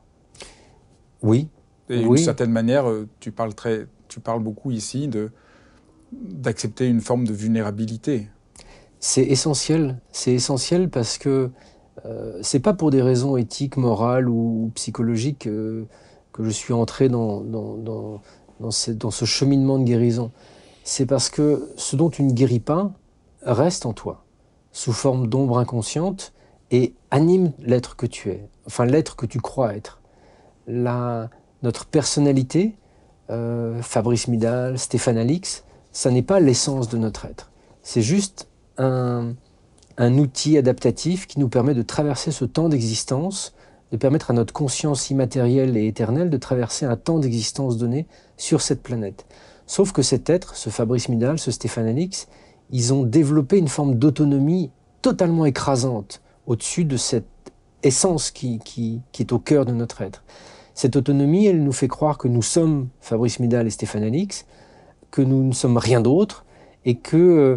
[1.23, 1.49] Oui.
[1.91, 2.85] Et d'une certaine manière,
[3.19, 5.31] tu parles, très, tu parles beaucoup ici de,
[6.13, 8.29] d'accepter une forme de vulnérabilité.
[9.01, 9.99] C'est essentiel.
[10.13, 11.51] C'est essentiel parce que
[12.05, 15.49] euh, c'est pas pour des raisons éthiques, morales ou psychologiques
[16.39, 18.21] que je suis entré dans, dans, dans,
[18.61, 20.31] dans, ce, dans ce cheminement de guérison.
[20.85, 22.93] C'est parce que ce dont tu ne guéris pas
[23.43, 24.25] reste en toi,
[24.73, 26.33] sous forme d'ombre inconsciente,
[26.71, 30.01] et anime l'être que tu es, enfin l'être que tu crois être.
[30.67, 31.31] La,
[31.63, 32.77] notre personnalité,
[33.31, 37.51] euh, Fabrice Midal, Stéphane Alix, ça n'est pas l'essence de notre être.
[37.83, 39.33] C'est juste un,
[39.97, 43.55] un outil adaptatif qui nous permet de traverser ce temps d'existence
[43.91, 48.07] de permettre à notre conscience immatérielle et éternelle de traverser un temps d'existence donné
[48.37, 49.27] sur cette planète.
[49.67, 52.29] Sauf que cet être, ce Fabrice Midal, ce Stéphane Alix,
[52.71, 57.27] ils ont développé une forme d'autonomie totalement écrasante au-dessus de cette
[57.83, 60.25] essence qui, qui, qui, est au cœur de notre être.
[60.75, 64.47] Cette autonomie, elle nous fait croire que nous sommes Fabrice Midal et Stéphane Alix,
[65.11, 66.45] que nous ne sommes rien d'autre,
[66.85, 67.57] et que euh,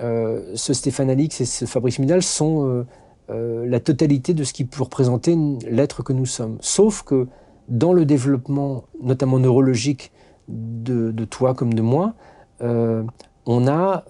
[0.00, 2.84] euh ce Stéphane Alix et ce Fabrice Midal sont
[3.30, 5.36] euh, la totalité de ce qui peut représenter
[5.68, 6.58] l'être que nous sommes.
[6.60, 7.26] Sauf que
[7.68, 10.12] dans le développement, notamment neurologique,
[10.48, 12.14] de, toi comme de moi,
[12.60, 14.04] on a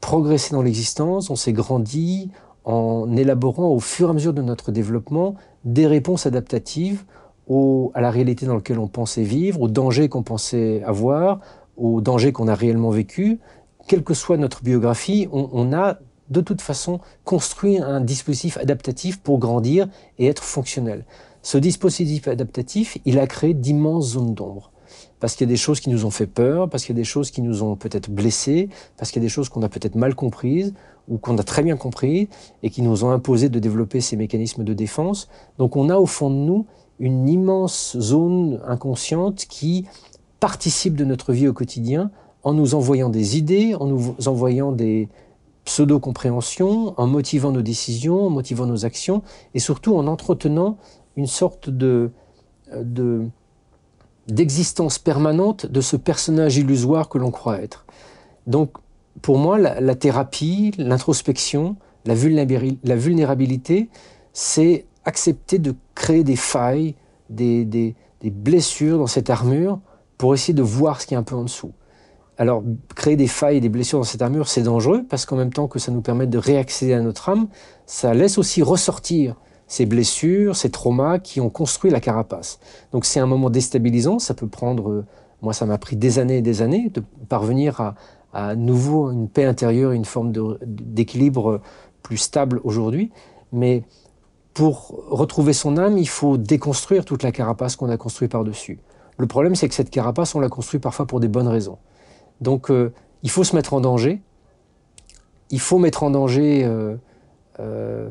[0.00, 2.30] progressé dans l'existence, on s'est grandi
[2.66, 7.04] en élaborant au fur et à mesure de notre développement des réponses adaptatives
[7.94, 11.40] à la réalité dans laquelle on pensait vivre, aux dangers qu'on pensait avoir,
[11.76, 13.38] aux dangers qu'on a réellement vécu.
[13.86, 15.98] Quelle que soit notre biographie, on a
[16.28, 19.86] de toute façon construire un dispositif adaptatif pour grandir
[20.18, 21.04] et être fonctionnel.
[21.42, 24.72] Ce dispositif adaptatif, il a créé d'immenses zones d'ombre.
[25.20, 27.00] Parce qu'il y a des choses qui nous ont fait peur, parce qu'il y a
[27.00, 29.68] des choses qui nous ont peut-être blessés, parce qu'il y a des choses qu'on a
[29.68, 30.74] peut-être mal comprises
[31.08, 32.28] ou qu'on a très bien compris
[32.62, 35.28] et qui nous ont imposé de développer ces mécanismes de défense.
[35.58, 36.66] Donc on a au fond de nous
[36.98, 39.86] une immense zone inconsciente qui
[40.40, 42.10] participe de notre vie au quotidien
[42.42, 45.08] en nous envoyant des idées, en nous envoyant des,
[45.66, 50.78] pseudo-compréhension, en motivant nos décisions, en motivant nos actions, et surtout en entretenant
[51.16, 52.10] une sorte de,
[54.28, 57.84] d'existence permanente de ce personnage illusoire que l'on croit être.
[58.46, 58.70] Donc,
[59.22, 63.88] pour moi, la, thérapie, l'introspection, la, vulnérabilité,
[64.32, 66.94] c'est accepter de créer des failles,
[67.30, 67.94] des, des
[68.30, 69.80] blessures dans cette armure
[70.18, 71.72] pour essayer de voir ce qui est un peu en dessous.
[72.38, 72.62] Alors,
[72.94, 75.68] créer des failles et des blessures dans cette armure, c'est dangereux parce qu'en même temps
[75.68, 77.48] que ça nous permet de réaccéder à notre âme,
[77.86, 79.36] ça laisse aussi ressortir
[79.68, 82.60] ces blessures, ces traumas qui ont construit la carapace.
[82.92, 84.18] Donc, c'est un moment déstabilisant.
[84.18, 85.04] Ça peut prendre,
[85.40, 87.94] moi, ça m'a pris des années et des années de parvenir à,
[88.32, 90.32] à nouveau une paix intérieure, une forme
[90.64, 91.60] d'équilibre
[92.02, 93.10] plus stable aujourd'hui.
[93.52, 93.84] Mais
[94.54, 98.78] pour retrouver son âme, il faut déconstruire toute la carapace qu'on a construite par-dessus.
[99.18, 101.78] Le problème, c'est que cette carapace, on l'a construite parfois pour des bonnes raisons.
[102.40, 104.20] Donc euh, il faut se mettre en danger.
[105.50, 106.96] Il faut mettre en danger euh,
[107.60, 108.08] euh,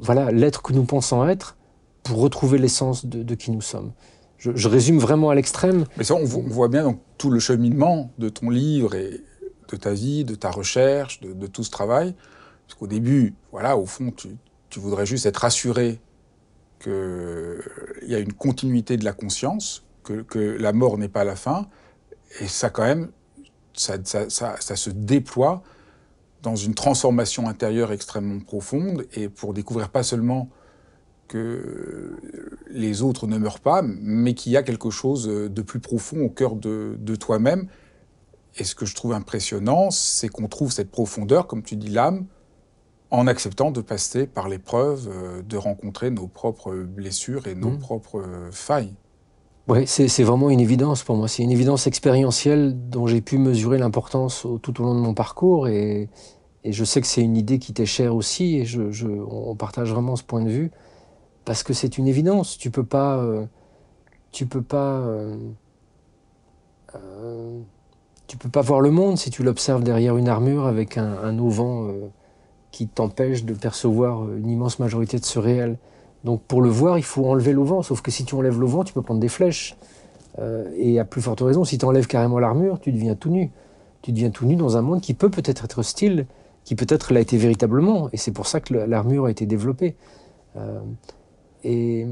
[0.00, 1.56] voilà l'être que nous pensons être
[2.02, 3.92] pour retrouver l'essence de, qui nous sommes.
[4.38, 5.84] Je, résume vraiment à l'extrême.
[5.96, 9.20] Mais ça, on, voit bien tout le cheminement de ton livre et
[9.68, 12.14] de ta vie, de ta recherche, de, tout ce travail.
[12.66, 14.38] Parce qu'au début, voilà, au fond, tu,
[14.78, 16.00] voudrais juste être rassuré
[16.80, 17.60] qu'il
[18.06, 21.66] y a une continuité de la conscience, que, la mort n'est pas la fin,
[22.40, 23.10] et ça, quand même,
[23.72, 25.62] ça, se déploie
[26.42, 30.48] dans une transformation intérieure extrêmement profonde et pour découvrir pas seulement
[31.28, 32.16] que
[32.70, 36.28] les autres ne meurent pas, mais qu'il y a quelque chose de plus profond au
[36.30, 37.68] cœur de, de toi-même.
[38.56, 42.26] Et ce que je trouve impressionnant, c'est qu'on trouve cette profondeur, comme tu dis, l'âme,
[43.10, 47.78] en acceptant de passer par l'épreuve, euh, de rencontrer nos propres blessures et nos mmh.
[47.78, 48.94] propres failles.
[49.68, 51.28] Oui, c'est vraiment une évidence pour moi.
[51.28, 55.68] C'est une évidence expérientielle dont j'ai pu mesurer l'importance tout au long de mon parcours.
[55.68, 56.08] Et,
[56.64, 58.56] et je sais que c'est une idée qui t'est chère aussi.
[58.56, 60.70] Et je, je, on partage vraiment ce point de vue.
[61.48, 62.58] Parce que c'est une évidence.
[62.58, 63.16] Tu peux pas.
[63.16, 63.46] Euh,
[64.32, 64.98] tu peux pas.
[64.98, 65.34] Euh,
[66.94, 67.58] euh,
[68.26, 71.38] tu peux pas voir le monde si tu l'observes derrière une armure avec un, un
[71.38, 72.10] auvent
[72.70, 75.78] qui t'empêche de percevoir une immense majorité de ce réel.
[76.22, 77.82] Donc pour le voir, il faut enlever l'auvent.
[77.82, 79.74] Sauf que si tu enlèves l'auvent, tu peux prendre des flèches.
[80.76, 83.50] Et à plus forte raison, si tu enlèves carrément l'armure, tu deviens tout nu.
[84.02, 86.26] Tu deviens tout nu dans un monde qui peut peut-être être hostile,
[86.64, 88.10] qui peut-être l'a été véritablement.
[88.12, 89.96] Et c'est pour ça que l'armure a été développée.
[91.64, 92.06] Et,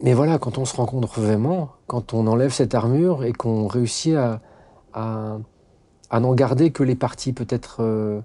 [0.00, 4.14] mais voilà, quand on se rencontre vraiment, quand on enlève cette armure et qu'on réussit
[4.14, 5.38] à,
[6.12, 7.78] n'en garder que les parties peut-être...
[7.80, 8.20] Euh,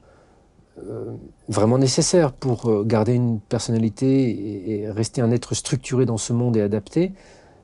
[0.80, 1.14] euh,
[1.49, 6.58] vraiment nécessaire pour euh, garder une personnalité et, rester un être structuré dans ce monde
[6.58, 7.14] et adapté,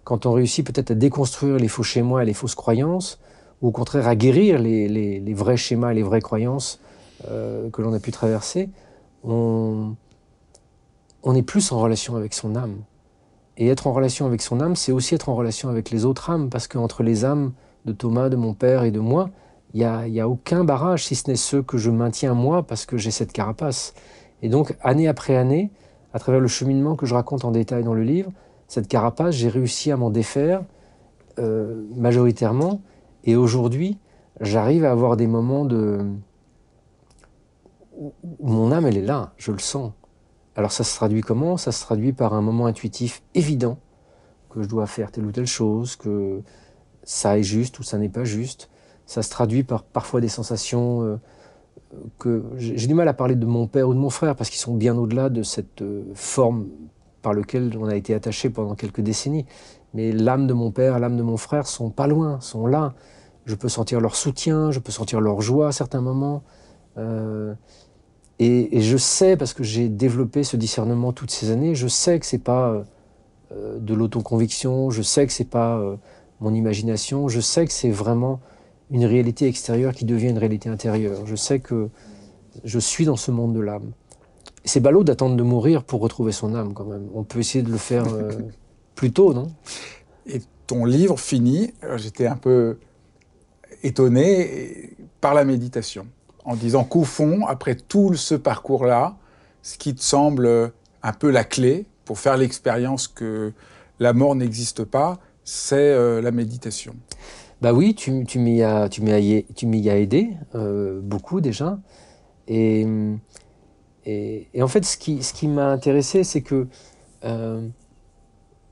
[0.04, 3.20] quand on réussit peut-être à déconstruire les faux schémas et les fausses croyances,
[3.64, 6.80] ou au contraire à guérir les, vrais schémas et les vraies croyances
[7.28, 8.70] que l'on a pu traverser,
[9.24, 9.96] on,
[11.24, 12.78] on est plus en relation avec son âme.
[13.58, 16.30] Et être en relation avec son âme, c'est aussi être en relation avec les autres
[16.30, 17.52] âmes, parce qu'entre les âmes
[17.86, 19.30] de Thomas, de mon père et de moi,
[19.74, 22.98] il n'y a, aucun barrage, si ce n'est ceux que je maintiens moi, parce que
[22.98, 23.94] j'ai cette carapace.
[24.42, 25.72] Et donc, année après année,
[26.14, 28.32] à travers le cheminement que je raconte en détail dans le livre,
[28.68, 30.64] cette carapace, j'ai réussi à m'en défaire
[31.38, 32.82] euh, majoritairement.
[33.26, 33.98] Et aujourd'hui,
[34.42, 36.00] j'arrive à avoir des moments de...
[38.00, 39.92] où mon âme, elle est là, je le sens.
[40.60, 41.57] Alors ça se traduit comment?
[41.57, 43.80] Ça se traduit par un moment intuitif évident,
[44.51, 46.41] que je dois faire telle ou telle chose, que
[47.03, 48.70] ça est juste ou ça n'est pas juste
[49.10, 51.18] ça se traduit par parfois des sensations euh,
[52.20, 54.60] que j'ai du mal à parler de mon père ou de mon frère parce qu'ils
[54.60, 56.68] sont bien au-delà de cette euh, forme
[57.24, 59.47] par laquelle on a été attaché pendant quelques décennies.
[59.95, 62.93] Mais l'âme de mon père, l'âme de mon frère sont pas loin, sont là.
[63.45, 66.43] Je peux sentir leur soutien, je peux sentir leur joie à certains moments.
[66.99, 67.55] Euh,
[68.40, 72.26] et, je sais, parce que j'ai développé ce discernement toutes ces années, je sais que
[72.26, 72.84] c'est pas
[73.52, 75.82] de l'autoconviction, je sais que c'est pas
[76.40, 78.40] mon imagination, je sais que c'est vraiment
[78.92, 81.26] une réalité extérieure qui devient une réalité intérieure.
[81.26, 81.90] Je sais que
[82.64, 83.92] je suis dans ce monde de l'âme.
[84.66, 87.08] C'est ballot d'attendre de mourir pour retrouver son âme quand même.
[87.14, 88.32] On peut essayer de le faire euh,
[88.96, 89.48] plus tôt, non?
[90.26, 92.78] Et ton livre finit, euh, j'étais un peu
[93.84, 96.06] étonné par la méditation,
[96.50, 99.16] en disant qu'au fond, après tout ce parcours-là,
[99.62, 100.72] ce qui te semble
[101.04, 103.54] un peu la clé pour faire l'expérience que
[104.00, 106.95] la mort n'existe pas, c'est euh, la méditation.
[107.62, 109.04] Bah oui, tu, m'y as, tu
[109.56, 111.78] tu m'y as aidé euh, beaucoup déjà.
[112.47, 112.88] Et,
[114.08, 116.66] et, en fait, ce qui, ce qui m'a intéressé, c'est que
[117.26, 117.62] euh,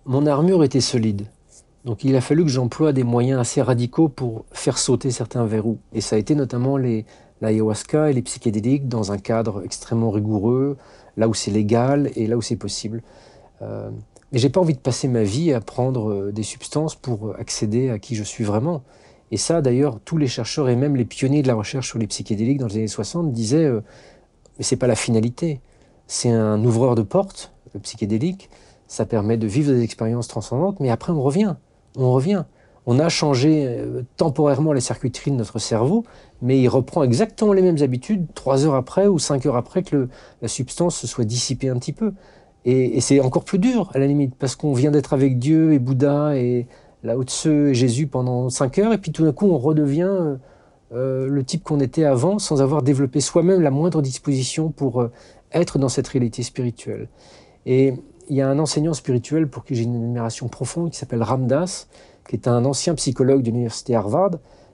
[0.05, 1.27] mon armure était solide.
[1.85, 5.77] Donc il a fallu que j'emploie des moyens assez radicaux pour faire sauter certains verrous.
[5.93, 7.05] Et ça a été notamment les,
[7.41, 10.77] l'ayahuasca et les psychédéliques dans un cadre extrêmement rigoureux,
[11.17, 13.01] là où c'est légal et là où c'est possible.
[13.61, 13.89] Euh,
[14.31, 17.89] mais j'ai pas envie de passer ma vie à prendre euh, des substances pour accéder
[17.89, 18.83] à qui je suis vraiment.
[19.31, 22.07] Et ça, d'ailleurs, tous les chercheurs et même les pionniers de la recherche sur les
[22.07, 23.81] psychédéliques dans les années 60 disaient euh,
[24.57, 25.61] mais c'est pas la finalité.
[26.07, 28.49] C'est un ouvreur de porte, le psychédélique.
[28.87, 31.55] Ça permet de vivre des expériences transcendantes, mais après on revient.
[31.97, 32.45] On revient.
[32.89, 36.05] On a changé euh, temporairement les circuiteries de notre cerveau,
[36.41, 40.07] mais il reprend exactement les mêmes habitudes trois heures après ou cinq heures après que
[40.41, 42.13] la substance se soit dissipée un petit peu.
[42.63, 45.79] Et, c'est encore plus dur, à la limite, parce qu'on vient d'être avec Dieu et
[45.79, 46.67] Bouddha et
[47.03, 50.35] la Haute et Jésus pendant cinq heures, et puis tout d'un coup, on redevient euh,
[50.93, 55.05] euh, le type qu'on était avant, sans avoir développé soi-même la moindre disposition pour
[55.51, 57.09] être dans cette réalité spirituelle.
[57.65, 57.93] Et
[58.29, 61.87] il y a un enseignant spirituel pour qui j'ai une admiration profonde, qui s'appelle Ramdas,
[62.27, 64.31] qui est un ancien psychologue de l'université Harvard,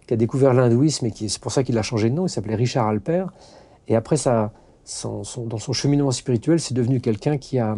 [0.07, 2.55] qui a découvert l'hindouisme, et c'est pour ça qu'il a changé de nom, il s'appelait
[2.55, 3.25] Richard Alper.
[3.87, 4.51] Et après ça
[5.03, 7.77] dans son cheminement spirituel, c'est devenu quelqu'un qui a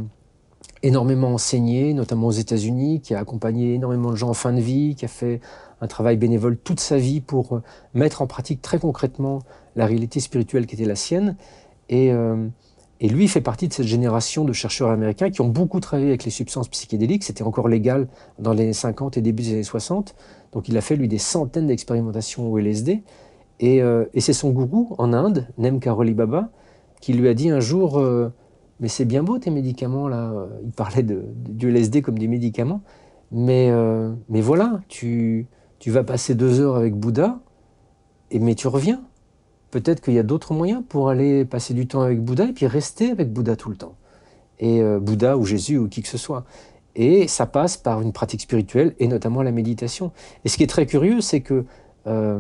[0.82, 4.96] énormément enseigné, notamment aux États-Unis, qui a accompagné énormément de gens en fin de vie,
[4.96, 5.40] qui a fait
[5.82, 7.64] un travail bénévole toute sa vie pour euh,
[7.94, 9.40] mettre en pratique très concrètement
[9.76, 11.36] la réalité spirituelle qui était la sienne.
[11.90, 12.48] Et, euh,
[13.02, 16.24] et lui fait partie de cette génération de chercheurs américains qui ont beaucoup travaillé avec
[16.24, 17.24] les substances psychédéliques.
[17.24, 18.08] C'était encore légal
[18.40, 20.16] dans les années 50 et début des années 60.
[20.54, 23.04] Donc il a fait, lui, des centaines d'expérimentations au LSD.
[23.60, 26.50] Et, euh, et c'est son gourou en Inde, Nem Karoli Baba,
[27.02, 28.30] qui lui a dit un jour euh,
[28.80, 30.34] mais c'est bien beau tes médicaments là.
[30.64, 32.82] Il parlait de, du LSD comme des médicaments.
[33.32, 35.48] Mais, euh, mais voilà, tu,
[35.80, 37.40] tu vas passer deux heures avec Bouddha,
[38.32, 39.02] et, mais tu reviens.
[39.76, 42.66] Peut-être qu'il y a d'autres moyens pour aller passer du temps avec Bouddha et puis
[42.66, 43.96] rester avec Bouddha tout le temps.
[44.58, 46.46] Et euh, Bouddha ou Jésus ou qui que ce soit.
[46.96, 50.14] Et ça passe par une pratique spirituelle et notamment la méditation.
[50.46, 51.66] Et ce qui est très curieux, c'est que,
[52.08, 52.40] euh,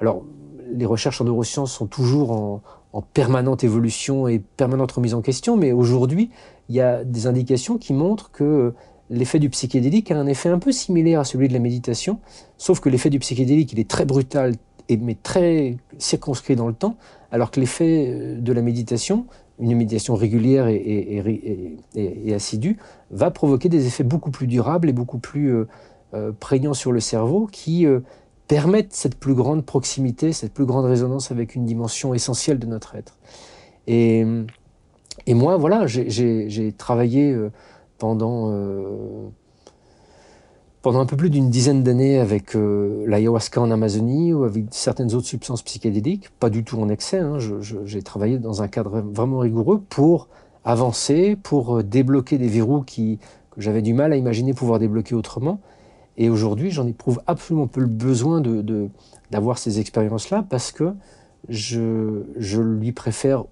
[0.00, 0.24] alors,
[0.70, 2.60] les recherches en neurosciences sont toujours en,
[2.92, 6.28] en permanente évolution et permanente remise en question, mais aujourd'hui,
[6.68, 8.74] il y a des indications qui montrent que
[9.08, 12.20] l'effet du psychédélique a un effet un peu similaire à celui de la méditation,
[12.58, 14.56] sauf que l'effet du psychédélique, il est très brutal,
[14.88, 16.96] et, mais très circonscrit dans le temps,
[17.30, 19.26] alors que l'effet euh, de la méditation,
[19.58, 22.76] une méditation régulière et, assidue,
[23.10, 25.68] va provoquer des effets beaucoup plus durables et beaucoup plus euh,
[26.14, 27.86] euh, prégnants sur le cerveau qui
[28.48, 32.96] permettent cette plus grande proximité, cette plus grande résonance avec une dimension essentielle de notre
[32.96, 33.16] être.
[33.86, 34.24] Et,
[35.26, 37.34] moi, voilà, j'ai travaillé
[37.98, 38.52] pendant,
[40.86, 45.14] pendant un peu plus d'une dizaine d'années avec euh, l'ayahuasca en Amazonie ou avec certaines
[45.14, 47.18] autres substances psychédéliques, pas du tout en excès.
[47.18, 47.38] Hein.
[47.84, 50.28] J'ai travaillé dans un cadre vraiment rigoureux pour
[50.64, 53.16] avancer, pour euh, débloquer des verrous que
[53.56, 55.58] j'avais du mal à imaginer pouvoir débloquer autrement.
[56.18, 58.88] Et aujourd'hui, j'en éprouve absolument peu le besoin de,
[59.32, 60.94] d'avoir ces expériences-là parce que
[61.48, 63.42] je, je lui préfère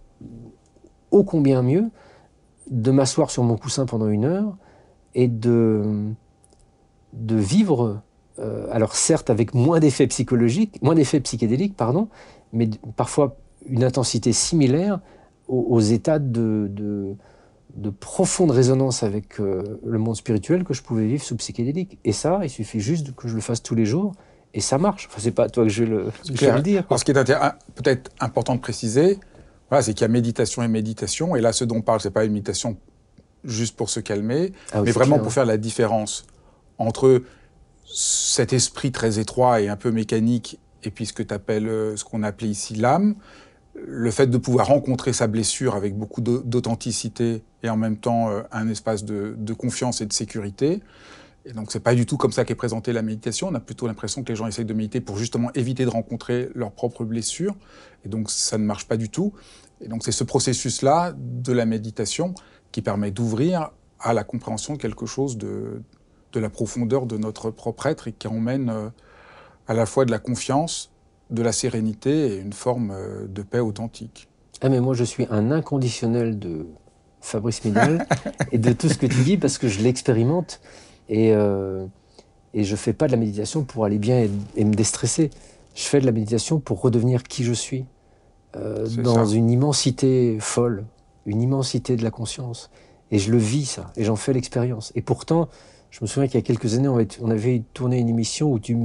[1.11, 1.87] ô combien mieux
[2.71, 4.57] de m'asseoir sur mon coussin pendant une heure
[5.17, 6.15] et de,
[7.15, 8.01] de vivre,
[8.39, 12.09] euh, alors certes avec moins d'effets psychologiques, moins d'effets psychédéliques, pardon,
[12.53, 13.37] mais parfois
[13.67, 15.01] une intensité similaire
[15.49, 21.23] aux, états de, de, profonde résonance avec euh, le monde spirituel que je pouvais vivre
[21.23, 21.99] sous psychédélique.
[22.05, 24.13] Et ça, il suffit juste que je le fasse tous les jours
[24.55, 25.07] et ça marche.
[25.11, 26.85] Enfin, c'est pas toi que je vais le, le dire.
[26.89, 27.15] Alors, ce qui est
[27.75, 29.19] peut-être important de préciser,
[29.83, 31.37] c'est qu'il y a méditation et méditation.
[31.37, 32.77] Et là, ce dont on parle, c'est pas une méditation
[33.45, 36.25] juste pour se calmer, ah mais vraiment pour faire la différence
[36.79, 37.23] entre
[37.85, 42.23] cet esprit très étroit et un peu mécanique et puis ce que euh, ce qu'on
[42.23, 43.17] appelait ici l'âme,
[43.75, 48.43] le fait de pouvoir rencontrer sa blessure avec beaucoup d'authenticité et en même temps euh,
[48.53, 50.83] un espace de, de, confiance et de sécurité.
[51.47, 53.49] Et donc c'est pas du tout comme ça qu'est présentée la méditation.
[53.49, 56.49] On a plutôt l'impression que les gens essayent de méditer pour justement éviter de rencontrer
[56.55, 57.55] leurs propres blessures.
[58.05, 59.33] Et donc ça ne marche pas du tout.
[59.81, 62.35] Et donc c'est ce processus-là de la méditation
[62.73, 63.71] qui permet d'ouvrir
[64.01, 65.83] à la compréhension de quelque chose de,
[66.35, 68.89] de la profondeur de notre propre être et qui emmène euh,
[69.67, 70.91] à la fois de la confiance,
[71.31, 74.29] de la sérénité et une forme euh, de paix authentique.
[74.61, 76.67] Ah mais moi je suis un inconditionnel de
[77.21, 78.07] Fabrice Midal
[78.53, 80.61] et de tout ce que tu dis parce que je l'expérimente
[81.09, 81.87] et, euh,
[82.53, 85.31] et je fais pas de la méditation pour aller bien et me déstresser.
[85.75, 87.85] Je fais de la méditation pour redevenir qui je suis.
[88.57, 90.85] Euh, dans une immensité folle,
[91.27, 92.71] une immensité de la conscience.
[93.11, 94.93] Et je le vis, ça, et j'en fais l'expérience.
[94.95, 95.49] Et pourtant,
[95.95, 98.77] je me souviens qu'il y a quelques années, on avait tourné une émission où tu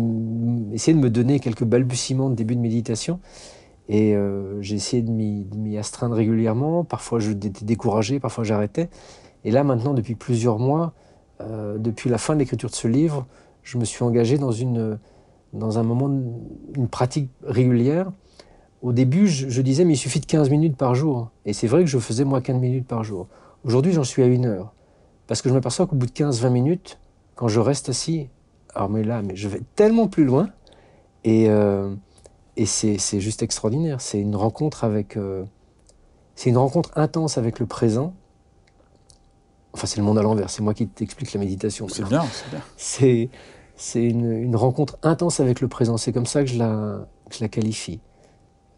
[0.71, 3.19] essayais de me donner quelques balbutiements de début de méditation.
[3.87, 6.83] Et euh, j'ai essayé de m'y astreindre régulièrement.
[6.83, 8.91] Parfois, j'étais découragé, parfois j'arrêtais.
[9.43, 10.93] Et là, maintenant, depuis plusieurs mois,
[11.41, 13.25] euh, depuis la fin de l'écriture de ce livre,
[13.63, 14.99] je me suis engagé dans, une,
[15.53, 16.15] dans un moment,
[16.75, 18.11] une pratique régulière
[18.83, 21.31] au début, je, disais, mais il suffit de 15 minutes par jour.
[21.45, 23.27] Et c'est vrai que je faisais moi 15 minutes par jour.
[23.63, 24.73] Aujourd'hui, j'en suis à une heure.
[25.29, 26.99] Parce que je m'aperçois qu'au bout de 15-20 minutes,
[27.35, 28.27] quand je reste assis,
[28.73, 30.49] alors mais là, mais je vais tellement plus loin.
[31.23, 31.93] Et, euh,
[32.57, 34.01] et c'est juste extraordinaire.
[34.01, 35.15] C'est une rencontre avec.
[35.17, 35.45] Euh,
[36.33, 38.15] c'est une rencontre intense avec le présent.
[39.73, 40.49] Enfin, c'est le monde à l'envers.
[40.49, 41.87] C'est moi qui t'explique la méditation.
[41.87, 43.29] C'est bien, c'est bien.
[43.75, 45.97] C'est une, une, rencontre intense avec le présent.
[45.97, 47.99] C'est comme ça que je la, que je la qualifie.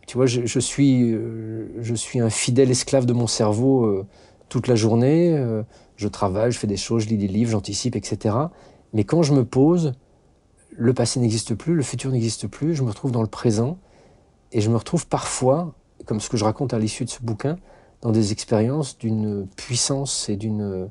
[0.06, 4.06] Tu vois, je, suis, euh, je suis un fidèle esclave de mon cerveau euh,
[4.50, 5.34] toute la journée.
[5.34, 5.64] Euh,
[6.02, 8.36] je travaille, je fais des choses, je lis des livres, j'anticipe, etc.
[8.94, 9.94] Mais quand je me pose,
[10.72, 13.78] le passé n'existe plus, le futur n'existe plus, je me retrouve dans le présent.
[14.52, 15.74] Et je me retrouve parfois,
[16.06, 17.58] comme ce que je raconte à l'issue de ce bouquin,
[18.02, 20.90] dans des expériences d'une puissance et d'une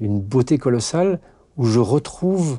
[0.00, 1.18] beauté colossale
[1.56, 2.58] où je retrouve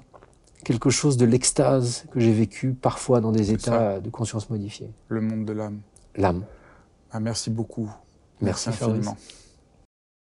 [0.66, 4.90] quelque chose de l'extase que j'ai vécu parfois dans des états de conscience modifiés.
[5.10, 5.80] Le monde de l'âme
[6.16, 6.44] l'âme.
[7.12, 7.90] Ah, merci beaucoup.
[8.42, 9.18] Merci, infiniment.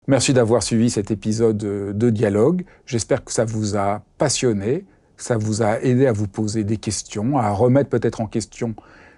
[0.09, 2.65] Merci d'avoir suivi cet épisode de Dialogue.
[2.87, 4.85] J'espère que ça vous a passionné,
[5.17, 8.75] ça vous a aidé à vous poser des questions, à remettre peut-être en question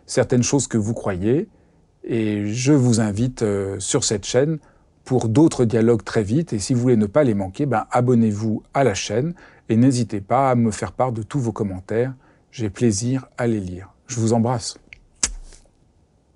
[0.07, 1.49] certaines choses que vous croyez.
[2.05, 4.59] Et je vous invite euh, sur cette chaîne
[5.05, 6.53] pour d'autres dialogues très vite.
[6.53, 9.35] Et si vous voulez ne pas les manquer, ben, abonnez-vous à la chaîne
[9.69, 12.13] et n'hésitez pas à me faire part de tous vos commentaires.
[12.51, 13.95] J'ai plaisir à les lire.
[14.09, 14.82] Je vous embrasse.